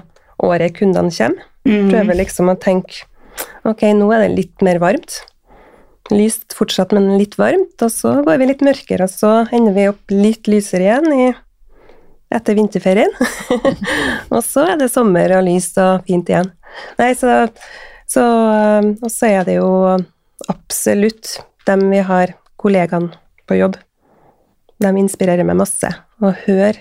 året 0.49 0.79
kundene 0.79 1.13
kommer. 1.13 1.45
Mm. 1.69 1.91
Prøver 1.91 2.17
liksom 2.23 2.49
å 2.49 2.57
tenke 2.57 3.05
ok, 3.69 3.85
nå 3.93 4.09
er 4.15 4.25
det 4.25 4.37
litt 4.39 4.65
mer 4.65 4.81
varmt. 4.81 5.21
Lyst 6.09 6.55
fortsatt, 6.57 6.95
men 6.97 7.19
litt 7.21 7.37
varmt, 7.37 7.77
og 7.85 7.91
så 7.93 8.15
går 8.25 8.41
vi 8.41 8.49
litt 8.49 8.65
mørkere, 8.65 9.05
og 9.05 9.13
så 9.13 9.33
ender 9.53 9.75
vi 9.77 9.89
opp 9.91 10.15
litt 10.15 10.49
lysere 10.49 10.87
igjen 10.87 11.13
i, 11.13 11.27
etter 12.33 12.57
vinterferien. 12.57 13.13
og 14.35 14.41
så 14.45 14.65
er 14.73 14.81
det 14.81 14.91
sommer 14.93 15.37
og 15.37 15.45
lys 15.49 15.71
og 15.81 16.09
fint 16.09 16.33
igjen. 16.33 16.49
Nei, 17.01 17.13
så, 17.17 17.45
så 18.09 18.25
Og 18.95 19.11
så 19.13 19.29
er 19.29 19.45
det 19.49 19.59
jo 19.59 19.71
absolutt 20.49 21.39
dem 21.69 21.89
vi 21.93 22.01
har 22.05 22.33
kollegaene 22.61 23.13
på 23.49 23.59
jobb. 23.59 23.77
De 24.79 24.93
inspirerer 25.01 25.45
meg 25.47 25.59
masse. 25.59 25.91
Og 26.23 26.37
hører 26.47 26.79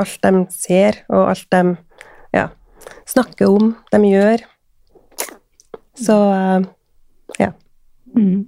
alt 0.00 0.18
de 0.24 0.44
ser, 0.50 1.02
og 1.12 1.30
alt 1.30 1.46
de 1.54 1.76
ja, 2.34 2.48
snakker 3.08 3.50
om, 3.50 3.74
de 3.92 4.00
gjør. 4.10 4.44
Så 5.98 6.16
ja. 7.38 7.52
Mm. 8.16 8.44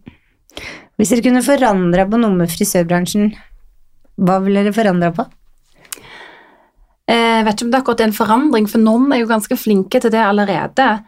Hvis 0.99 1.11
dere 1.11 1.25
kunne 1.25 1.43
forandra 1.43 2.05
på 2.07 2.21
noe 2.21 2.37
med 2.37 2.53
frisørbransjen, 2.53 3.33
hva 4.23 4.39
ville 4.45 4.63
dere 4.63 4.77
forandra 4.77 5.11
på? 5.15 5.27
Eh, 7.11 7.43
Jeg 7.43 7.45
vet 7.45 7.55
ikke 7.55 7.67
om 7.67 7.71
det 7.73 7.79
er 7.79 7.83
akkurat 7.83 8.05
en 8.05 8.17
forandring, 8.17 8.69
for 8.71 8.79
noen 8.79 9.13
er 9.13 9.25
jo 9.25 9.31
ganske 9.31 9.59
flinke 9.59 10.01
til 10.01 10.13
det 10.15 10.23
allerede. 10.23 11.03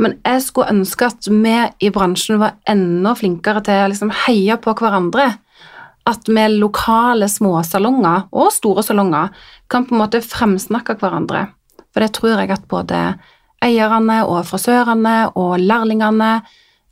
Men 0.00 0.16
jeg 0.24 0.42
skulle 0.42 0.72
ønske 0.72 1.06
at 1.10 1.28
vi 1.28 1.54
i 1.86 1.90
bransjen 1.90 2.40
var 2.40 2.56
enda 2.66 3.14
flinkere 3.14 3.62
til 3.66 3.84
å 3.84 3.90
liksom 3.90 4.12
heie 4.24 4.56
på 4.56 4.74
hverandre. 4.78 5.28
At 6.08 6.26
vi 6.30 6.46
lokale 6.56 7.28
småsalonger 7.28 8.30
og 8.32 8.52
store 8.54 8.82
salonger 8.82 9.28
kan 9.68 9.84
på 9.84 9.94
en 9.94 10.00
måte 10.00 10.22
fremsnakke 10.24 10.96
hverandre. 10.98 11.50
For 11.92 12.00
det 12.00 12.14
tror 12.16 12.40
jeg 12.40 12.54
at 12.54 12.66
både 12.70 13.02
eierne 13.62 14.22
og 14.24 14.46
frisørene 14.48 15.32
og 15.36 15.58
lærlingene 15.60 16.40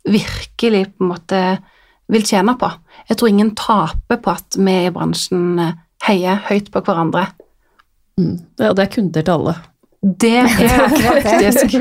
virkelig 0.07 0.85
på 0.95 1.05
en 1.05 1.11
måte 1.13 1.41
vil 2.09 2.25
tjene 2.25 2.55
på. 2.61 2.69
Jeg 3.09 3.19
tror 3.21 3.29
ingen 3.33 3.51
taper 3.59 4.17
på 4.23 4.31
at 4.33 4.57
vi 4.57 4.75
i 4.87 4.93
bransjen 4.95 5.59
heier 6.07 6.37
høyt 6.49 6.71
på 6.73 6.81
hverandre. 6.87 7.25
Mm. 8.19 8.37
Ja, 8.61 8.71
det 8.75 8.83
er 8.87 8.93
kunder 8.95 9.23
til 9.27 9.35
alle. 9.35 9.55
Det 9.99 10.31
er 10.39 10.47
faktisk 11.09 11.75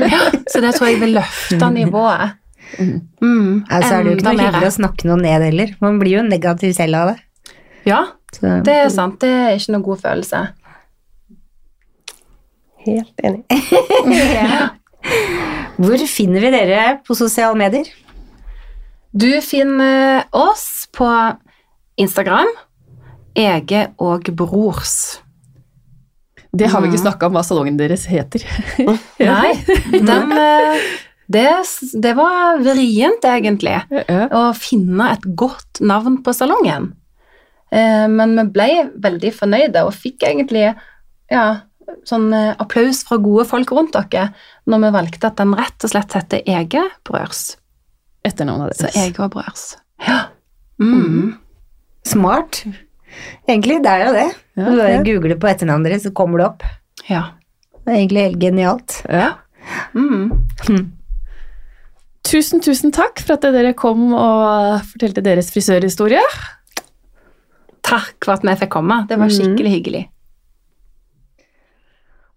Så 0.50 0.60
det 0.62 0.72
tror 0.74 0.88
jeg 0.90 0.98
vil 1.00 1.14
løfte 1.16 1.70
nivået. 1.74 2.34
Mm, 2.78 3.64
Altså 3.70 3.94
er 3.94 4.02
det 4.04 4.10
jo 4.10 4.16
ikke 4.18 4.32
noe 4.34 4.44
hyggelig 4.44 4.68
å 4.68 4.74
snakke 4.74 5.08
noe 5.08 5.20
ned 5.22 5.40
heller. 5.46 5.68
Man 5.80 5.98
blir 6.02 6.18
jo 6.18 6.22
negativ 6.26 6.72
selv 6.76 6.94
av 7.00 7.04
det. 7.12 7.18
Ja, 7.88 8.00
Så. 8.34 8.58
det 8.66 8.74
er 8.74 8.88
sant. 8.92 9.16
Det 9.22 9.30
er 9.30 9.54
ikke 9.56 9.72
noen 9.72 9.86
god 9.86 9.98
følelse. 10.02 10.38
Helt 12.84 13.16
enig. 13.24 13.42
Hvor 15.78 15.98
finner 16.10 16.40
vi 16.44 16.50
dere 16.52 16.82
på 17.06 17.14
sosiale 17.16 17.56
medier? 17.58 17.86
Du 19.12 19.40
finner 19.40 20.24
oss 20.36 20.88
på 20.92 21.08
Instagram, 21.96 22.50
Ege 23.38 23.86
og 23.98 24.28
Brors. 24.36 25.20
Det 26.52 26.68
har 26.72 26.82
vi 26.82 26.90
ikke 26.90 27.02
snakka 27.02 27.28
om 27.28 27.36
hva 27.36 27.44
salongen 27.44 27.78
deres 27.80 28.06
heter. 28.08 28.44
Nei, 29.20 29.52
den, 29.92 30.32
eh, 30.32 30.84
det, 31.28 31.46
det 32.04 32.14
var 32.18 32.60
vrient, 32.64 33.24
egentlig, 33.24 33.76
å 34.32 34.42
finne 34.56 35.12
et 35.14 35.26
godt 35.38 35.80
navn 35.84 36.20
på 36.24 36.34
salongen. 36.36 36.92
Eh, 37.72 38.06
Men 38.08 38.36
vi 38.40 38.46
ble 38.56 38.70
veldig 38.96 39.32
fornøyde 39.36 39.84
og 39.88 39.96
fikk 39.96 40.24
egentlig 40.28 40.66
ja, 41.32 41.46
sånn 42.08 42.28
eh, 42.32 42.54
applaus 42.60 43.02
fra 43.08 43.20
gode 43.20 43.44
folk 43.48 43.72
rundt 43.76 43.96
dere 43.96 44.30
når 44.68 44.84
vi 44.86 44.92
valgte 44.96 45.30
at 45.32 45.40
den 45.40 45.56
rett 45.56 45.84
og 45.84 45.92
slett 45.92 46.16
heter 46.16 46.44
Ege 46.48 46.84
Brørs. 47.08 47.58
Etternavnet 48.26 48.76
Så 48.78 48.90
jeg 48.94 49.14
var 49.18 49.30
og 49.30 49.44
Ja. 50.06 50.18
Mm. 50.80 51.38
Smart. 52.06 52.62
Egentlig, 53.48 53.82
det 53.82 53.90
er 53.90 54.06
jo 54.06 54.12
det. 54.14 54.28
Ja, 54.58 54.64
du 54.68 54.76
bare 54.76 54.92
ja. 54.92 55.02
googler 55.02 55.38
på 55.40 55.48
etternavnet 55.50 55.90
deres, 55.90 56.06
så 56.06 56.12
kommer 56.14 56.38
det 56.38 56.46
opp. 56.46 56.62
ja. 57.08 57.24
Det 57.88 57.94
er 57.94 58.00
egentlig 58.02 58.22
helt 58.26 58.40
genialt. 58.42 58.94
Ja. 59.08 59.28
Mm. 59.96 60.90
Tusen, 62.28 62.60
tusen 62.60 62.92
takk 62.92 63.22
for 63.22 63.38
at 63.38 63.46
dere 63.54 63.72
kom 63.72 64.10
og 64.12 64.82
fortalte 64.90 65.24
deres 65.24 65.48
frisørhistorie. 65.54 66.20
Takk 67.88 68.26
for 68.26 68.34
at 68.34 68.44
vi 68.44 68.56
fikk 68.60 68.74
komme. 68.74 69.00
Det 69.08 69.16
var 69.16 69.32
skikkelig 69.32 69.72
hyggelig. 69.72 70.02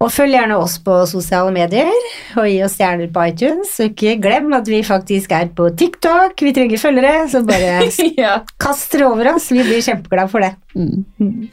Og 0.02 0.10
følg 0.10 0.34
gjerne 0.34 0.58
oss 0.58 0.80
på 0.82 0.96
sosiale 1.10 1.52
medier, 1.54 1.90
og 2.34 2.48
gi 2.50 2.58
oss 2.66 2.74
stjerner 2.78 3.12
på 3.14 3.26
iTunes. 3.30 3.76
Og 3.78 3.92
ikke 3.92 4.16
glem 4.24 4.50
at 4.58 4.70
vi 4.70 4.82
faktisk 4.86 5.34
er 5.38 5.52
på 5.54 5.70
TikTok. 5.78 6.42
Vi 6.42 6.54
trenger 6.58 6.82
følgere, 6.82 7.28
så 7.30 7.44
bare 7.46 7.86
ja. 8.24 8.40
kast 8.62 8.96
dere 8.96 9.12
over 9.12 9.36
oss. 9.36 9.52
Vi 9.54 9.62
blir 9.62 9.86
kjempeglade 9.86 10.34
for 10.34 10.42
det. 10.42 10.56
Mm. 10.74 11.46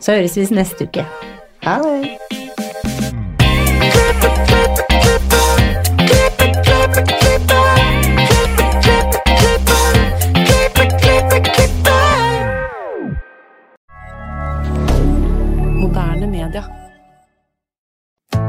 Så 0.00 0.18
høres 0.18 0.36
vi 0.36 0.48
neste 0.52 0.84
uke. 0.84 1.08
Ha 1.64 1.80
det. 1.80 2.18
Moderne 15.80 16.28
media. 16.28 16.83